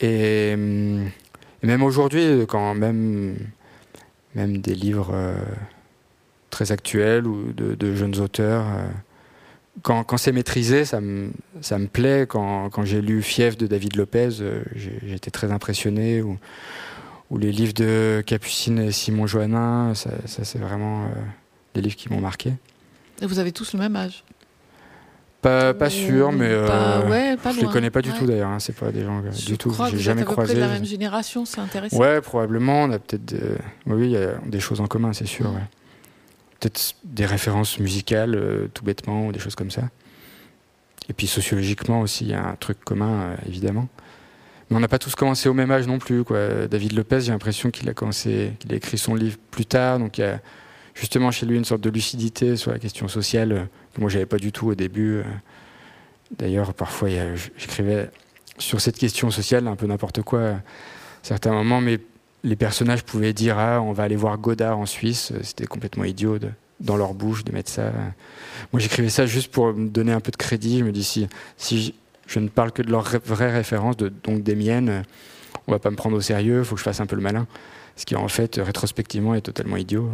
[0.00, 1.10] Et, hum,
[1.62, 3.36] et même aujourd'hui, quand même,
[4.34, 5.34] même des livres euh,
[6.52, 8.86] très actuels ou de, jeunes auteurs, euh,
[9.82, 11.30] quand, quand c'est maîtrisé, ça me,
[11.62, 12.26] ça me plaît.
[12.28, 16.22] Quand, quand j'ai lu Fief de David Lopez, euh, j'ai été très impressionné.
[16.22, 16.38] Ou,
[17.30, 21.08] ou, les livres de Capucine et Simon Joannin, ça, ça c'est vraiment
[21.74, 22.52] des livres qui m'ont marqué.
[23.22, 24.22] Et vous avez tous le même âge?
[25.40, 28.50] Pas, pas sûr, mais euh, je les connais pas du tout d'ailleurs.
[28.50, 29.74] Hein, c'est pas des gens euh, du tout.
[29.90, 30.54] J'ai jamais croisé.
[30.54, 31.96] de la même génération, c'est intéressant.
[31.96, 32.84] Ouais, probablement.
[32.84, 33.34] On a peut-être,
[33.86, 35.46] oui, il y a des choses en commun, c'est sûr.
[35.46, 35.62] Ouais.
[36.62, 39.82] Peut-être des références musicales, euh, tout bêtement, ou des choses comme ça.
[41.08, 43.88] Et puis sociologiquement aussi, il y a un truc commun, évidemment.
[44.70, 46.22] Mais on n'a pas tous commencé au même âge non plus.
[46.70, 50.18] David Lopez, j'ai l'impression qu'il a commencé, qu'il a écrit son livre plus tard, donc
[50.18, 50.40] il y a
[50.94, 54.26] justement chez lui une sorte de lucidité sur la question sociale euh, que moi j'avais
[54.26, 55.16] pas du tout au début.
[55.16, 55.24] Euh.
[56.38, 57.08] D'ailleurs, parfois
[57.58, 58.08] j'écrivais
[58.58, 60.62] sur cette question sociale un peu n'importe quoi à
[61.22, 61.98] certains moments, mais
[62.44, 65.32] les personnages pouvaient dire ah on va aller voir Godard en Suisse.
[65.42, 66.38] C'était complètement idiot
[66.80, 67.92] dans leur bouche de mettre ça.
[68.72, 70.80] Moi j'écrivais ça juste pour me donner un peu de crédit.
[70.80, 71.94] Je me dis si
[72.26, 75.04] je, ne parle que de leurs vraies références, donc des miennes,
[75.66, 76.64] on va pas me prendre au sérieux.
[76.64, 77.46] Faut que je fasse un peu le malin,
[77.96, 80.10] ce qui en fait rétrospectivement est totalement idiot.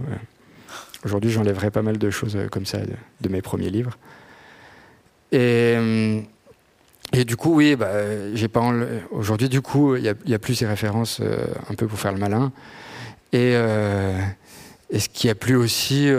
[1.04, 2.78] Aujourd'hui, j'enlèverai pas mal de choses euh, comme ça
[3.20, 3.96] de, mes premiers livres.
[5.30, 6.20] Et, euh,
[7.12, 8.60] et du coup, oui, bah, j'ai pas
[9.10, 12.18] aujourd'hui, du coup, il n'y a, plus ces références euh, un peu pour faire le
[12.18, 12.52] malin.
[13.32, 13.52] Et,
[14.90, 16.10] et ce qui a plu aussi,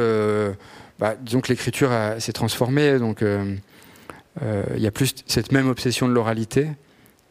[1.00, 6.14] bah, disons que l'écriture s'est transformée, donc il y a plus cette même obsession de
[6.14, 6.68] l'oralité.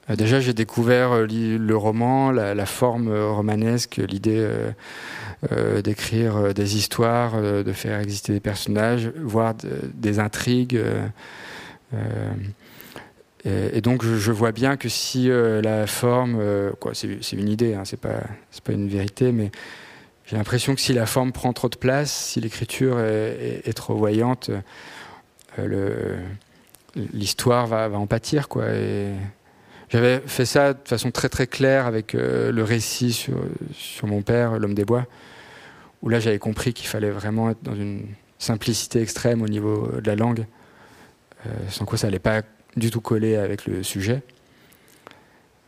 [0.09, 4.44] déjà, j'ai découvert le roman, la, forme romanesque, l'idée
[5.52, 9.54] euh, d'écrire euh, des histoires, euh, de faire exister des personnages, voire
[9.94, 10.82] des intrigues.
[13.72, 16.38] Et, donc je, vois bien que si la forme,
[16.80, 18.20] quoi, c'est une idée, hein, c'est pas
[18.64, 19.51] pas une vérité, mais
[20.26, 24.51] j'ai l'impression que si la forme prend trop de place, si l'écriture est, trop voyante,
[27.14, 28.49] l'histoire va, en pâtir,
[29.88, 33.36] j'avais fait ça de façon très très claire avec le récit sur,
[33.72, 35.07] sur mon père, l'homme des bois
[36.03, 38.07] où là j'avais compris qu'il fallait vraiment être dans une
[38.38, 40.46] simplicité extrême au niveau de la langue,
[41.46, 42.42] euh, sans quoi ça n'allait pas
[42.79, 44.22] du tout coller avec le sujet,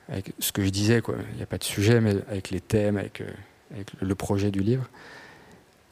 [0.09, 1.17] avec ce que je disais, quoi.
[1.33, 4.61] Il n'y a pas de sujet, mais avec les thèmes, avec, euh, le projet du
[4.61, 4.89] livre.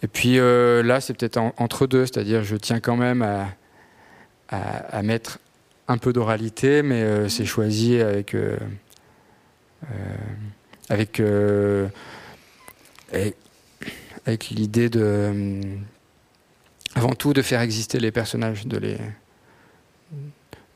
[0.03, 5.39] Et puis euh, là, c'est peut-être entre deux, c'est-à-dire je tiens quand même à, mettre
[5.89, 8.35] un peu d'oralité, mais c'est choisi avec
[10.89, 11.21] avec,
[14.27, 15.63] avec l'idée de, euh,
[16.95, 18.99] avant tout, de faire exister les personnages, de les,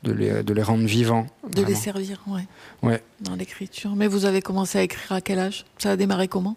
[0.03, 1.27] de les, de les rendre vivants.
[1.55, 2.45] De les servir, ouais.
[2.81, 3.01] ouais.
[3.21, 3.95] Dans l'écriture.
[3.95, 5.65] Mais vous avez commencé à écrire à quel âge?
[5.77, 6.55] Ça a démarré comment?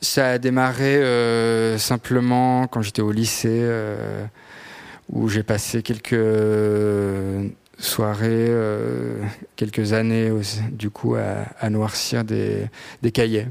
[0.00, 4.24] Ça a démarré euh, simplement quand j'étais au lycée, euh,
[5.10, 6.16] où j'ai passé quelques
[7.78, 8.50] soirées,
[9.56, 10.30] quelques années,
[10.70, 12.66] du coup, à, à noircir des,
[13.02, 13.46] des cahiers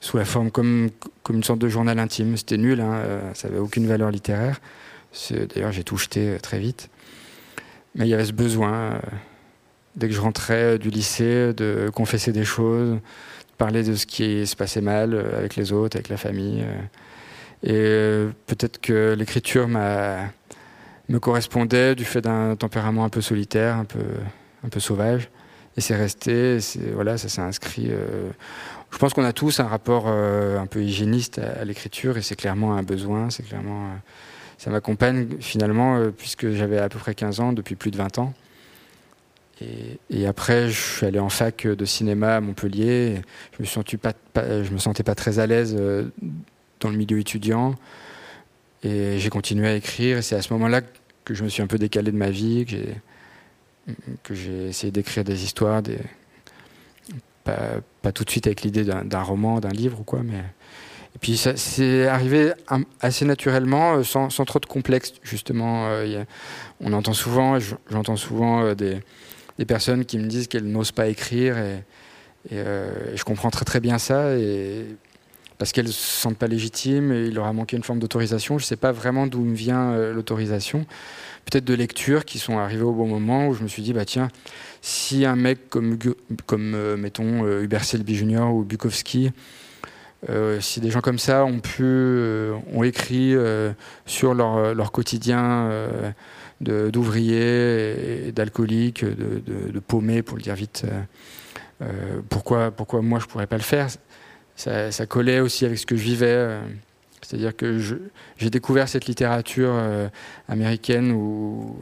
[0.00, 0.90] sous la forme comme,
[1.22, 2.36] comme une sorte de journal intime.
[2.36, 4.60] C'était nul, hein, euh, ça n'avait aucune valeur littéraire.
[5.30, 6.88] D'ailleurs, j'ai tout jeté euh, très vite.
[7.94, 9.00] Mais il y avait ce besoin
[9.96, 12.98] dès que je rentrais du lycée, de confesser des choses,
[13.58, 16.64] parler de ce qui se passait mal avec les autres, avec la famille.
[17.62, 24.00] Et peut-être que l'écriture me correspondait du fait d'un tempérament un peu solitaire, un peu,
[24.64, 25.28] un peu sauvage.
[25.76, 26.58] Et c'est resté,
[26.94, 27.88] voilà, ça s'est inscrit.
[27.90, 28.30] Euh,
[28.90, 32.36] je pense qu'on a tous un rapport euh, un peu hygiéniste à, l'écriture et c'est
[32.36, 33.86] clairement un besoin, c'est clairement.
[33.86, 33.96] Euh,
[34.62, 38.32] ça m'accompagne finalement, puisque j'avais à peu près 15 ans, depuis plus de 20 ans.
[40.08, 43.22] Et, après, je suis allé en fac de cinéma à Montpellier.
[43.58, 45.76] Je me, pas, me sentais pas très à l'aise
[46.78, 47.74] dans le milieu étudiant.
[48.84, 50.22] Et j'ai continué à écrire.
[50.22, 50.82] C'est à ce moment-là
[51.24, 52.64] que je me suis un peu décalé de ma vie,
[54.22, 55.82] que j'ai essayé d'écrire des histoires.
[57.42, 57.58] Pas,
[58.00, 60.44] pas, tout de suite avec l'idée d'un roman, d'un livre ou quoi, mais
[61.14, 62.52] et puis ça c'est arrivé
[63.00, 65.88] assez naturellement, euh, sans, sans, trop de complexe justement.
[65.88, 66.24] Euh,
[66.80, 67.58] on entend souvent,
[67.90, 69.00] j'entends souvent euh, des,
[69.66, 71.84] personnes qui me disent qu'elles n'osent pas écrire et,
[72.50, 74.30] je comprends très très bien ça
[75.58, 78.58] parce qu'elles se sentent pas légitimes et il leur a manqué une forme d'autorisation.
[78.58, 80.84] Je sais pas vraiment d'où me vient l'autorisation
[81.44, 84.04] peut-être de lectures qui sont arrivées au bon moment où je me suis dit, bah
[84.04, 84.28] tiens,
[84.80, 85.96] si un mec comme,
[86.46, 88.52] comme mettons, Hubert Selby Jr.
[88.52, 89.30] ou Bukowski,
[90.28, 91.84] euh, si des gens comme ça ont pu,
[92.72, 93.34] ont écrit
[94.06, 95.70] sur leur, leur quotidien
[96.60, 100.86] d'ouvriers et d'alcooliques, de, de, paumés, pour le dire vite,
[102.28, 103.88] pourquoi, pourquoi moi je pourrais pas le faire?
[104.54, 106.60] Ça, ça, collait aussi avec ce que je vivais.
[107.22, 107.78] C'est-à-dire que
[108.36, 110.08] j'ai découvert cette littérature euh,
[110.48, 111.78] américaine où,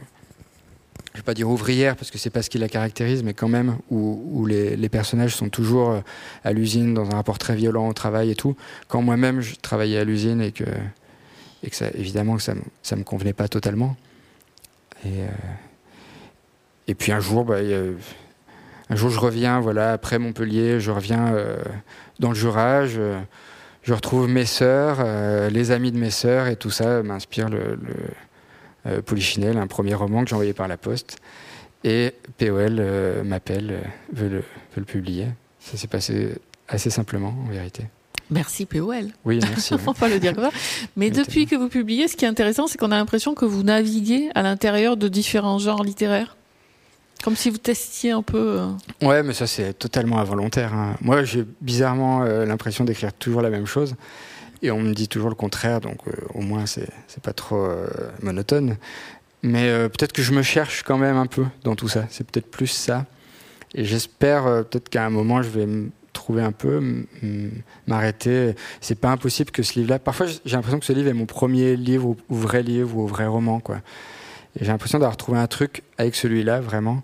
[1.13, 3.33] je ne vais pas dire ouvrière parce que c'est pas ce qui la caractérise, mais
[3.33, 5.99] quand même où, les, personnages sont toujours euh,
[6.43, 8.55] à l'usine dans un rapport très violent au travail et tout.
[8.87, 10.63] Quand moi-même je travaillais à l'usine et que,
[11.63, 13.95] et que ça, évidemment que ça, ne me convenait pas totalement.
[15.05, 15.23] Et,
[16.89, 17.59] euh, puis un jour, bah,
[18.89, 21.33] un jour je reviens, voilà, après Montpellier, je reviens
[22.19, 22.85] dans le Jura
[23.83, 27.59] je retrouve mes sœurs, euh, les amis de mes sœurs, et tout ça m'inspire le,
[27.59, 27.77] euh,
[29.05, 31.17] Polichinelle, un premier roman que j'ai envoyé par la poste.
[31.83, 33.79] Et POL euh, m'appelle,
[34.13, 35.27] veut le, veut le publier.
[35.59, 36.35] Ça s'est passé
[36.67, 37.85] assez simplement, en vérité.
[38.29, 39.07] Merci POL.
[39.25, 39.73] Oui, merci.
[39.87, 40.51] On va le dire comme ça.
[40.95, 43.63] Mais depuis que vous publiez, ce qui est intéressant, c'est qu'on a l'impression que vous
[43.63, 46.37] naviguez à l'intérieur de différents genres littéraires.
[47.23, 48.59] Comme si vous testiez un peu.
[48.59, 49.05] Euh.
[49.05, 50.73] Ouais, mais ça c'est totalement involontaire.
[50.73, 50.95] Hein.
[51.01, 53.95] Moi, j'ai bizarrement euh, l'impression d'écrire toujours la même chose,
[54.61, 56.89] et on me dit toujours le contraire, donc euh, au moins c'est
[57.21, 57.69] pas trop
[58.21, 58.77] monotone.
[59.43, 62.05] Mais peut-être que je me cherche quand même un peu dans tout ça.
[62.09, 63.07] C'est peut-être plus ça.
[63.73, 67.05] Et j'espère peut-être qu'à un moment je vais me trouver un peu,
[67.87, 68.55] m'arrêter.
[68.81, 69.97] C'est pas impossible que ce livre-là.
[69.97, 73.25] Parfois, j'ai l'impression que ce livre est mon premier livre ou vrai livre ou vrai
[73.25, 73.81] roman, quoi
[74.59, 77.03] j'ai l'impression d'avoir trouvé un truc avec celui-là, vraiment,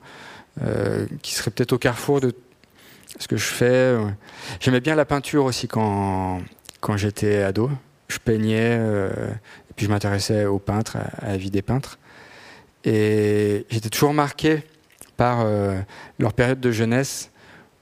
[0.63, 2.33] euh, qui serait peut-être au carrefour de
[3.19, 3.97] ce que je fais.
[4.59, 6.41] J'aimais bien la peinture aussi quand,
[6.80, 7.69] quand j'étais ado.
[8.07, 9.09] Je peignais, euh,
[9.69, 11.99] et puis je m'intéressais aux peintres, à, la vie des peintres.
[12.86, 14.63] Et j'étais toujours marqué
[15.17, 15.80] par euh,
[16.19, 17.32] leur période de jeunesse,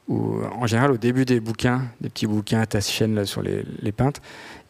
[0.08, 3.64] où en général au début des bouquins, des petits bouquins à chaîne là, sur les,
[3.82, 4.22] les peintres,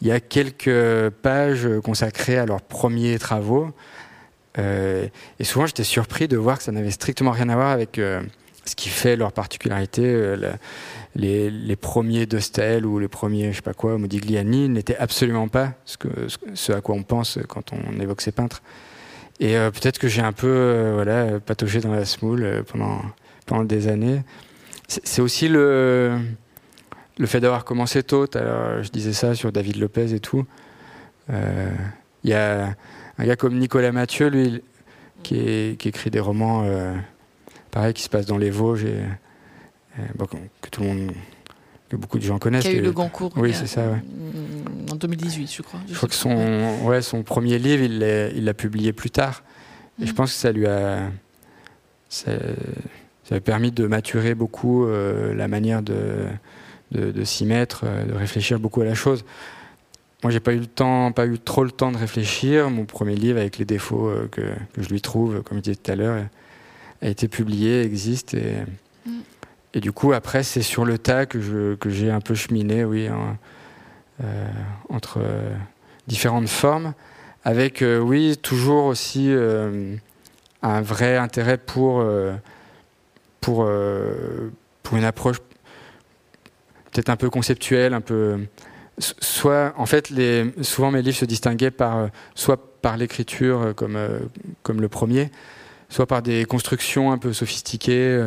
[0.01, 3.71] il y a quelques pages consacrées à leurs premiers travaux,
[4.57, 5.07] euh,
[5.39, 8.75] et souvent, j'étais surpris de voir que ça n'avait strictement rien à voir avec ce
[8.75, 10.35] qui fait leur particularité.
[11.15, 16.71] Les, premiers Dostel ou les premiers, je sais pas quoi, Modigliani, n'étaient absolument pas ce,
[16.71, 18.61] à quoi on pense quand on évoque ces peintres.
[19.39, 23.01] Et peut-être que j'ai un peu voilà, patauché dans la smoule pendant,
[23.45, 24.21] pendant des années.
[24.87, 26.19] C'est aussi le,
[27.17, 28.27] le fait d'avoir commencé tôt.
[28.35, 30.45] Alors, je disais ça sur David Lopez et tout.
[31.29, 32.75] Il y a
[33.17, 34.61] un gars comme Nicolas Mathieu, lui,
[35.23, 36.93] qui, écrit des romans, euh,
[37.71, 38.85] pareil, qui se passent dans les Vosges,
[40.61, 41.11] que tout le monde,
[41.89, 42.63] que beaucoup de gens connaissent.
[42.63, 43.33] Qui a eu le Goncourt.
[43.37, 43.87] Oui, c'est ça.
[43.87, 44.01] Ouais.
[44.91, 45.79] En 2018, je crois.
[45.87, 49.43] Je, crois que son, ouais, son premier livre, il l'a publié plus tard.
[50.01, 50.15] Et je mm.
[50.15, 51.09] pense que ça lui a,
[52.09, 52.31] ça,
[53.31, 56.25] a permis de maturer beaucoup euh, la manière de,
[56.91, 59.23] de, de s'y mettre, euh, de réfléchir beaucoup à la chose.
[60.23, 62.69] Moi, j'ai pas eu le temps, pas eu trop le temps de réfléchir.
[62.69, 64.41] Mon premier livre, avec les défauts euh, que,
[64.77, 66.25] je lui trouve, comme je disais tout à l'heure,
[67.01, 68.33] a été publié, existe.
[68.33, 68.55] Et,
[69.05, 69.11] mm.
[69.75, 72.83] Et du coup, après, c'est sur le tas que, je, que j'ai un peu cheminé,
[72.83, 73.07] oui,
[74.23, 74.47] euh,
[74.89, 75.53] entre euh,
[76.07, 76.93] différentes formes,
[77.43, 79.31] avec, oui, toujours aussi
[80.63, 82.03] un vrai intérêt pour,
[83.39, 83.69] pour,
[84.81, 85.37] pour une approche
[86.91, 88.39] peut-être un peu conceptuelle, un peu
[88.97, 93.95] soit, en fait, les, souvent mes livres se distinguaient par, soit par l'écriture, euh, comme,
[93.95, 94.19] euh,
[94.63, 95.31] comme le premier,
[95.89, 98.21] soit par des constructions un peu sophistiquées,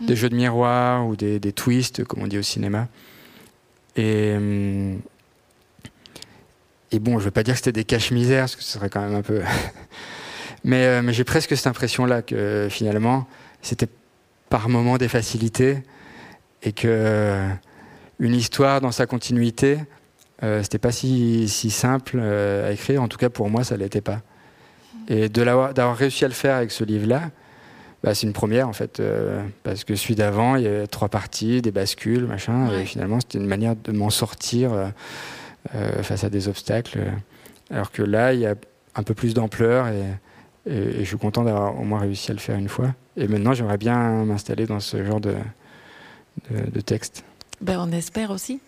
[0.00, 0.16] des mm.
[0.16, 2.88] jeux de miroir ou des, twists, comme on dit au cinéma.
[3.96, 4.34] Et,
[6.92, 8.90] et bon, je ne veux pas dire que c'était des caches-misères, parce que ce serait
[8.90, 9.42] quand même un peu.
[10.64, 13.26] mais, mais j'ai presque cette impression-là que finalement,
[13.62, 13.88] c'était
[14.48, 15.82] par moments des facilités
[16.62, 17.48] et que
[18.18, 19.78] une histoire dans sa continuité,
[20.42, 23.02] euh, c'était pas si, si simple euh, à écrire.
[23.02, 24.22] En tout cas, pour moi, ça l'était pas.
[25.08, 27.30] Et d'avoir réussi à le faire avec ce livre-là,
[28.02, 31.08] bah, c'est une première en fait, euh, parce que celui d'avant, il y avait trois
[31.08, 34.72] parties, des bascules, machin, et finalement, c'était une manière de m'en sortir
[35.74, 37.00] euh, face à des obstacles.
[37.70, 38.54] Alors que là, il y a
[38.94, 40.04] un peu plus d'ampleur et,
[40.70, 42.94] et, je suis content d'avoir au moins réussi à le faire une fois.
[43.16, 45.34] Et maintenant, j'aimerais bien m'installer dans ce genre de,
[46.50, 47.24] de, texte.
[47.60, 48.60] Ben, on espère aussi.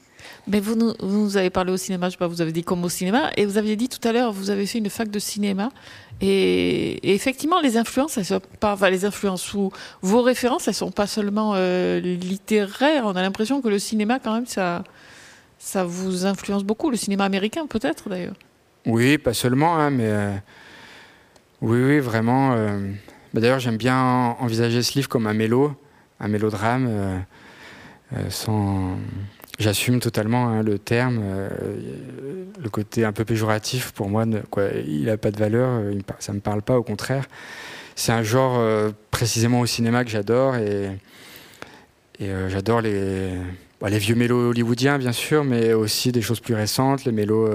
[0.47, 2.83] Mais vous nous, vous avez parlé au cinéma, je sais pas, vous avez dit comme
[2.85, 5.19] au cinéma, et vous aviez dit tout à l'heure, vous avez fait une fac de
[5.19, 5.71] cinéma,
[6.21, 9.71] et, effectivement, les influences, elles sont pas, les influences ou
[10.03, 13.05] vos références, elles sont pas seulement euh, littéraires.
[13.07, 14.83] On a l'impression que le cinéma, quand même, ça,
[15.59, 16.91] ça vous influence beaucoup.
[16.91, 18.35] Le cinéma américain, peut-être d'ailleurs.
[18.87, 20.35] Oui, pas seulement, hein, mais euh,
[21.61, 22.53] oui, oui, vraiment.
[22.55, 22.91] Euh,
[23.33, 25.39] bah, d'ailleurs, j'aime bien envisager ce livre comme un
[26.21, 27.25] un mélodrame,
[28.29, 28.97] sans.
[29.59, 31.21] J'assume totalement hein, le terme,
[32.63, 35.83] le côté un peu péjoratif pour moi, quoi, il n'a pas de valeur,
[36.21, 37.25] ça ne me parle pas, au contraire.
[37.97, 38.63] C'est un genre
[39.11, 40.91] précisément au cinéma que j'adore et,
[42.21, 43.31] et j'adore les,
[43.81, 47.49] bah, les vieux mélos hollywoodiens bien sûr, mais aussi des choses plus récentes, les mélos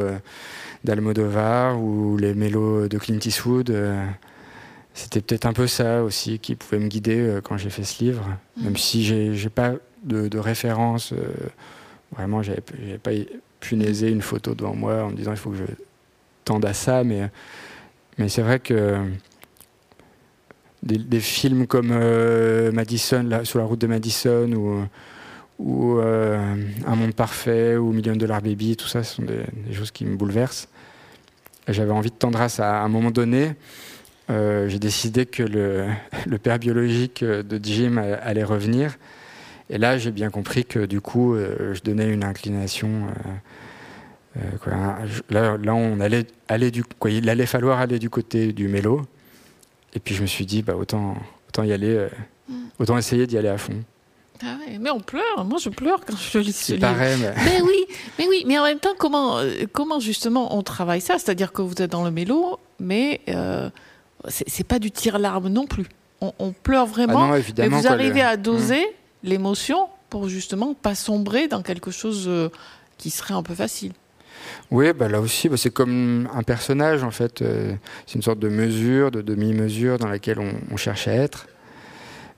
[0.84, 3.70] d'Almodovar ou les mélos de Clint Eastwood.
[3.70, 4.06] Euh,
[4.93, 8.04] c'était peut-être un peu ça aussi qui pouvait me guider euh, quand j'ai fait ce
[8.04, 8.24] livre,
[8.62, 9.74] même si j'ai pas
[10.04, 11.14] de, de référence.
[12.14, 12.61] Euh, vraiment, j'avais
[13.01, 13.11] pas
[13.59, 15.64] punaiser une photo devant moi en me disant il faut que je
[16.45, 17.30] tende à ça, mais,
[18.28, 18.99] c'est vrai que
[20.84, 21.93] des, films comme
[22.74, 24.86] Madison, là, sur la route de Madison, ou,
[25.59, 30.05] ou Un monde parfait, ou Million Dollar Baby, tout ça, ce sont des, choses qui
[30.05, 30.68] me bouleversent.
[31.70, 33.55] J'avais envie de tendresse à, un moment donné.
[34.30, 35.88] Euh, j'ai décidé que le,
[36.28, 38.97] le, père biologique de Jim allait revenir.
[39.74, 43.07] Et là, j'ai bien compris que du coup, euh, je donnais une inclination.
[44.38, 44.74] Euh, quoi,
[45.30, 49.01] là, là, on allait, aller du, quoi, il allait falloir aller du côté du mélo.
[49.93, 51.15] Et puis je me suis dit, bah, autant,
[51.49, 52.07] autant y aller,
[52.47, 52.53] mm.
[52.80, 53.84] autant essayer d'y aller à fond.
[54.45, 55.45] Ah mais on pleure.
[55.45, 56.88] Moi, je pleure quand je lis ce livre.
[56.88, 57.61] Pareil, mais...
[57.61, 57.86] oui,
[58.19, 58.43] mais oui.
[58.45, 61.17] Mais en même temps, comment, euh, comment justement on travaille ça?
[61.17, 63.69] C'est-à-dire que vous êtes dans le mélo, mais euh,
[64.28, 65.86] c'est pas du tir-larme non plus.
[66.39, 67.34] On, pleure vraiment.
[67.34, 69.03] Ah mais vous arrivez à doser mmh.
[69.24, 72.49] L'émotion pour justement pas sombrer dans quelque chose euh,
[72.97, 73.93] qui serait un peu facile.
[74.71, 77.41] Oui, bah là aussi, bah c'est comme un personnage en fait.
[77.41, 81.47] Euh, c'est une sorte de mesure, de demi-mesure dans laquelle on, on, cherche à être.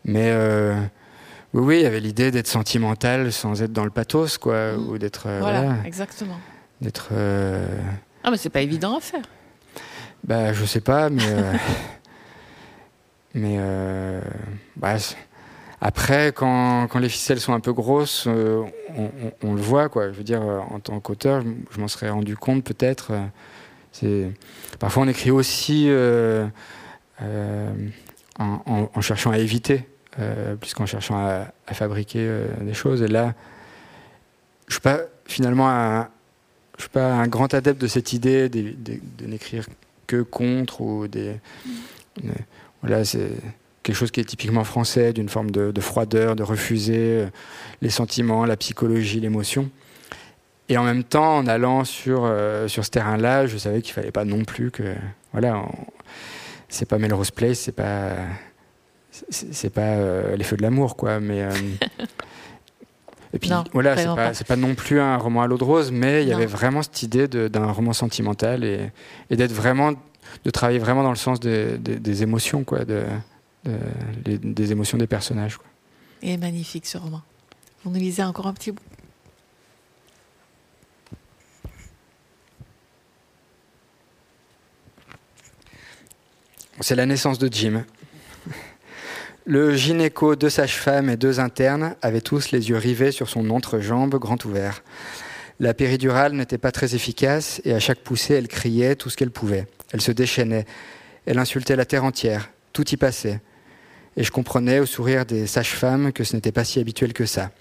[0.05, 0.31] Mais
[1.55, 4.89] oui, oui, il y avait l'idée d'être sentimental sans être dans le pathos, quoi, mm.
[4.89, 5.27] ou d'être.
[5.27, 6.37] Euh, voilà, exactement.
[6.81, 7.09] D'être.
[7.13, 7.65] Euh,
[8.25, 9.23] ah, mais c'est pas évident à faire.
[10.25, 11.23] Bah, je sais pas, mais.
[11.25, 11.53] Euh,
[13.35, 13.57] mais.
[14.75, 14.97] Bah,
[15.87, 20.11] après, quand, quand, les ficelles sont un peu grosses, on, le voit, quoi.
[20.11, 23.11] Je veux dire, en tant qu'auteur, je, m'en serais rendu compte, peut-être.
[23.91, 24.31] c'est
[24.79, 25.89] Parfois, on écrit aussi
[28.39, 29.85] en, cherchant à éviter
[30.19, 33.01] euh, plus qu'en cherchant à, fabriquer euh, des choses.
[33.01, 33.33] Et là,
[34.67, 36.09] je suis pas finalement un,
[36.77, 39.67] je suis pas un grand adepte de cette idée de, n'écrire
[40.07, 41.35] que contre ou des.
[42.81, 43.31] voilà, c'est
[43.85, 47.27] quelque chose qui est typiquement français, d'une forme de, froideur, de refuser euh,
[47.81, 49.69] les sentiments, la psychologie, l'émotion.
[50.67, 52.27] Et en même temps, en allant sur,
[52.65, 54.95] sur ce terrain-là, je savais qu'il fallait pas non plus que.
[55.31, 55.63] Voilà,
[56.69, 58.15] c'est pas Melrose Place, c'est pas
[59.29, 61.19] c'est pas euh, les feux de l'amour, quoi.
[61.19, 61.51] Mais euh,
[63.33, 66.23] et puis voilà, c'est pas, pas, non plus un roman à l'eau de rose, mais
[66.23, 68.91] il y avait vraiment cette idée d'un roman sentimental et,
[69.29, 69.93] et d'être vraiment,
[70.43, 73.03] de travailler vraiment dans le sens des émotions, quoi, de,
[73.65, 75.57] des émotions des personnages.
[75.57, 75.67] Quoi.
[76.21, 77.21] Et magnifique ce roman.
[77.83, 78.81] Vous nous lisez encore un petit bout.
[86.81, 87.85] C'est la naissance de Jim.
[89.45, 94.15] Le gynéco, deux sages-femmes et deux internes avaient tous les yeux rivés sur son entrejambe
[94.15, 94.83] grand ouvert.
[95.59, 99.31] La péridurale n'était pas très efficace et à chaque poussée, elle criait tout ce qu'elle
[99.31, 99.67] pouvait.
[99.91, 100.65] Elle se déchaînait.
[101.25, 102.49] Elle insultait la terre entière.
[102.73, 103.39] Tout y passait.
[104.17, 107.51] Et je comprenais au sourire des sages-femmes que ce n'était pas si habituel que ça.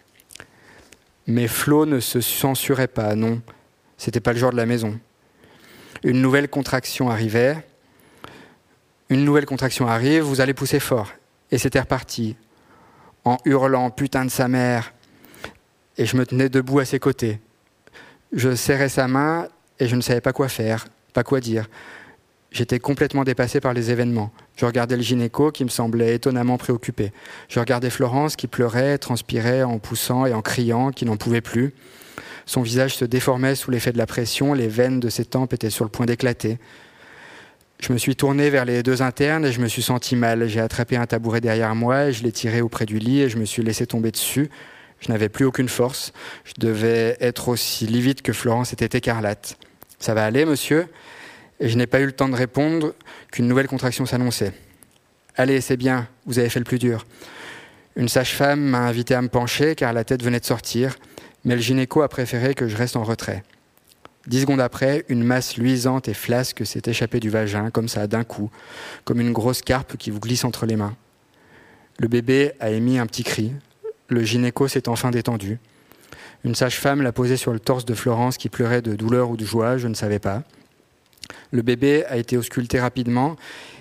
[1.27, 3.41] Mais Flo ne se censurait pas, non.
[3.97, 4.99] C'était pas le genre de la maison.
[6.03, 7.57] Une nouvelle contraction arrivait.
[9.09, 11.13] Une nouvelle contraction arrive, vous allez pousser fort.
[11.51, 12.37] Et c'était reparti,
[13.25, 14.93] en hurlant putain de sa mère.
[15.97, 17.41] Et je me tenais debout à ses côtés.
[18.33, 19.49] Je serrais sa main
[19.79, 21.69] et je ne savais pas quoi faire, pas quoi dire.
[22.55, 24.31] J'étais complètement dépassé par les événements.
[24.57, 27.11] Je regardais le gynéco qui me semblait étonnamment préoccupé.
[27.49, 31.75] Je regardais Florence qui pleurait, transpirait en poussant et en criant, qui n'en pouvait plus.
[32.47, 35.69] Son visage se déformait sous l'effet de la pression, les veines de ses tempes étaient
[35.69, 36.59] sur le point d'éclater.
[37.81, 40.47] Je me suis tourné vers les deux internes et je me suis senti mal.
[40.47, 43.37] J'ai attrapé un tabouret derrière moi et je l'ai tiré auprès du lit et je
[43.37, 44.49] me suis laissé tomber dessus.
[45.01, 46.13] Je n'avais plus aucune force.
[46.45, 49.59] Je devais être aussi livide que Florence était écarlate.
[49.99, 50.87] Ça va aller, monsieur?
[51.61, 52.95] Et je n'ai pas eu le temps de répondre
[53.31, 54.53] qu'une nouvelle contraction s'annonçait.
[55.37, 57.07] Allez, c'est bien, vous avez fait le plus dur.
[57.97, 60.97] Une sage-femme m'a invité à me pencher car la tête venait de sortir,
[61.45, 63.45] mais le gynéco a préféré que je reste en retrait.
[64.27, 68.25] Dix secondes après, une masse luisante et flasque s'est échappée du vagin, comme ça, d'un
[68.25, 68.51] coup,
[69.05, 70.97] comme une grosse carpe qui vous glisse entre les mains.
[71.99, 73.53] Le bébé a émis un petit cri.
[74.09, 75.59] Le gynéco s'est enfin détendu.
[76.43, 79.45] Une sage-femme l'a posé sur le torse de Florence qui pleurait de douleur ou de
[79.45, 80.43] joie, je ne savais pas.
[81.51, 83.37] Le bébé a été ausculté rapidement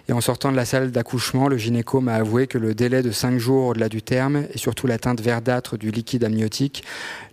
[0.10, 3.12] et en sortant de la salle d'accouchement, le gynéco m'a avoué que le délai de
[3.12, 6.84] cinq jours au-delà du terme et surtout la teinte verdâtre du liquide amniotique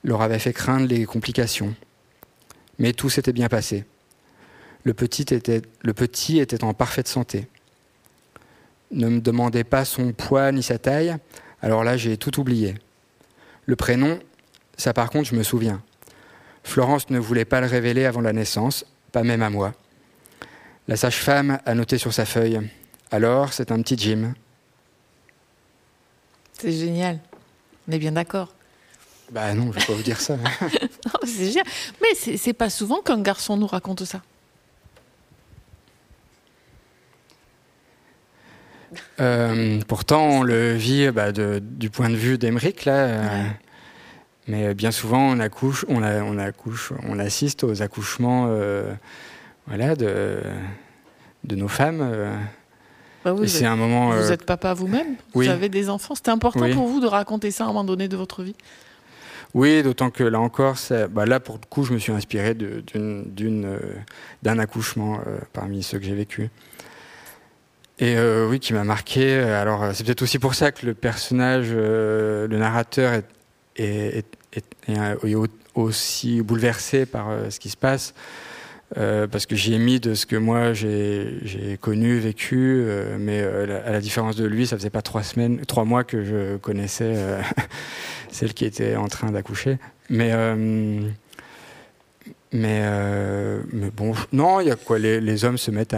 [0.04, 1.74] leur avait fait craindre les complications.
[2.78, 3.84] Mais tout s'était bien passé.
[4.84, 7.48] Le petit, était, le petit était en parfaite santé.
[8.92, 11.16] Ne me demandez pas son poids ni sa taille,
[11.60, 12.76] alors là j'ai tout oublié.
[13.66, 14.20] Le prénom,
[14.76, 15.82] ça par contre je me souviens.
[16.62, 19.74] Florence ne voulait pas le révéler avant la naissance, pas même à moi.
[20.90, 22.60] La sage-femme a noté sur sa feuille.
[23.12, 24.34] Alors, c'est un petit Jim.
[26.54, 27.20] C'est génial.
[27.86, 28.52] On est bien d'accord.
[29.30, 30.36] Bah non, je vais pas vous dire ça.
[31.24, 31.64] c'est génial.
[32.02, 34.20] Mais c'est pas souvent qu'un garçon nous raconte ça.
[39.20, 42.92] Euh, pourtant, on le vit bah, de, du point de vue d'Emeric, là.
[42.94, 43.44] Euh,
[44.48, 48.92] mais bien souvent, on accouche, on, a, on accouche, on assiste aux accouchements, euh,
[49.70, 50.40] voilà, de,
[51.44, 52.00] de nos femmes.
[52.02, 52.36] Euh.
[53.24, 54.10] Bah oui, c'est un moment.
[54.10, 55.16] Vous êtes papa vous-même.
[55.32, 56.14] Vous avez des enfants.
[56.14, 58.56] C'était important pour vous de raconter ça à un moment donné de votre vie.
[59.52, 60.76] Oui, d'autant que là encore,
[61.10, 65.20] bah là pour le coup, je me suis inspiré d'un accouchement
[65.52, 66.50] parmi ceux que j'ai vécu.
[67.98, 68.16] Et
[68.48, 69.38] oui, qui m'a marqué.
[69.38, 73.20] Alors, c'est peut-être aussi pour ça que le personnage, le narrateur,
[73.76, 74.24] est, est,
[75.74, 78.14] aussi bouleversé par euh, ce qui se passe.
[78.96, 83.92] Euh, parce que j'ai mis de ce que moi j'ai connu, vécu, euh, mais à
[83.92, 87.14] la différence de lui, ça faisait pas trois semaines, trois mois que je connaissais
[88.30, 89.78] celle qui était en train d'accoucher.
[90.08, 90.32] Mais
[92.52, 92.82] mais,
[93.96, 95.94] bon, non, il y a quoi les, les, hommes se mettent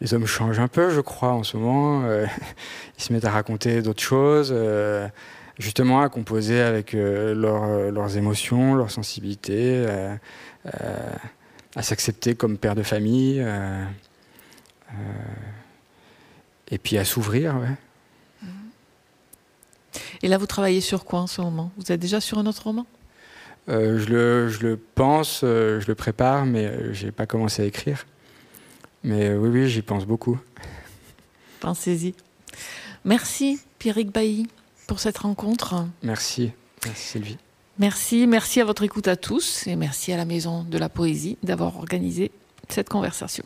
[0.00, 2.04] les hommes changent un peu, je crois, en ce moment.
[2.98, 4.54] ils se mettent à raconter d'autres choses
[5.60, 10.14] justement à composer avec euh, euh, leurs émotions, leur sensibilité, euh,
[11.76, 13.44] à s'accepter comme père de famille,
[16.70, 17.56] et puis à s'ouvrir.
[20.22, 21.72] Et là, vous travaillez sur quoi en ce moment?
[21.76, 22.86] Vous êtes déjà sur un autre roman?
[23.68, 28.04] Je, le, je, le, pense, je le prépare, mais je n'ai pas commencé à écrire.
[29.04, 30.38] Mais oui, oui, j'y pense beaucoup.
[31.60, 32.14] Pensez-y.
[33.04, 34.48] Merci, Pierrick Bailly
[34.86, 35.86] pour cette rencontre.
[36.02, 36.52] Merci.
[36.84, 37.38] Merci Sylvie.
[37.80, 41.38] Merci, merci à votre écoute à tous et merci à la Maison de la Poésie
[41.42, 42.30] d'avoir organisé
[42.68, 43.42] cette conversation.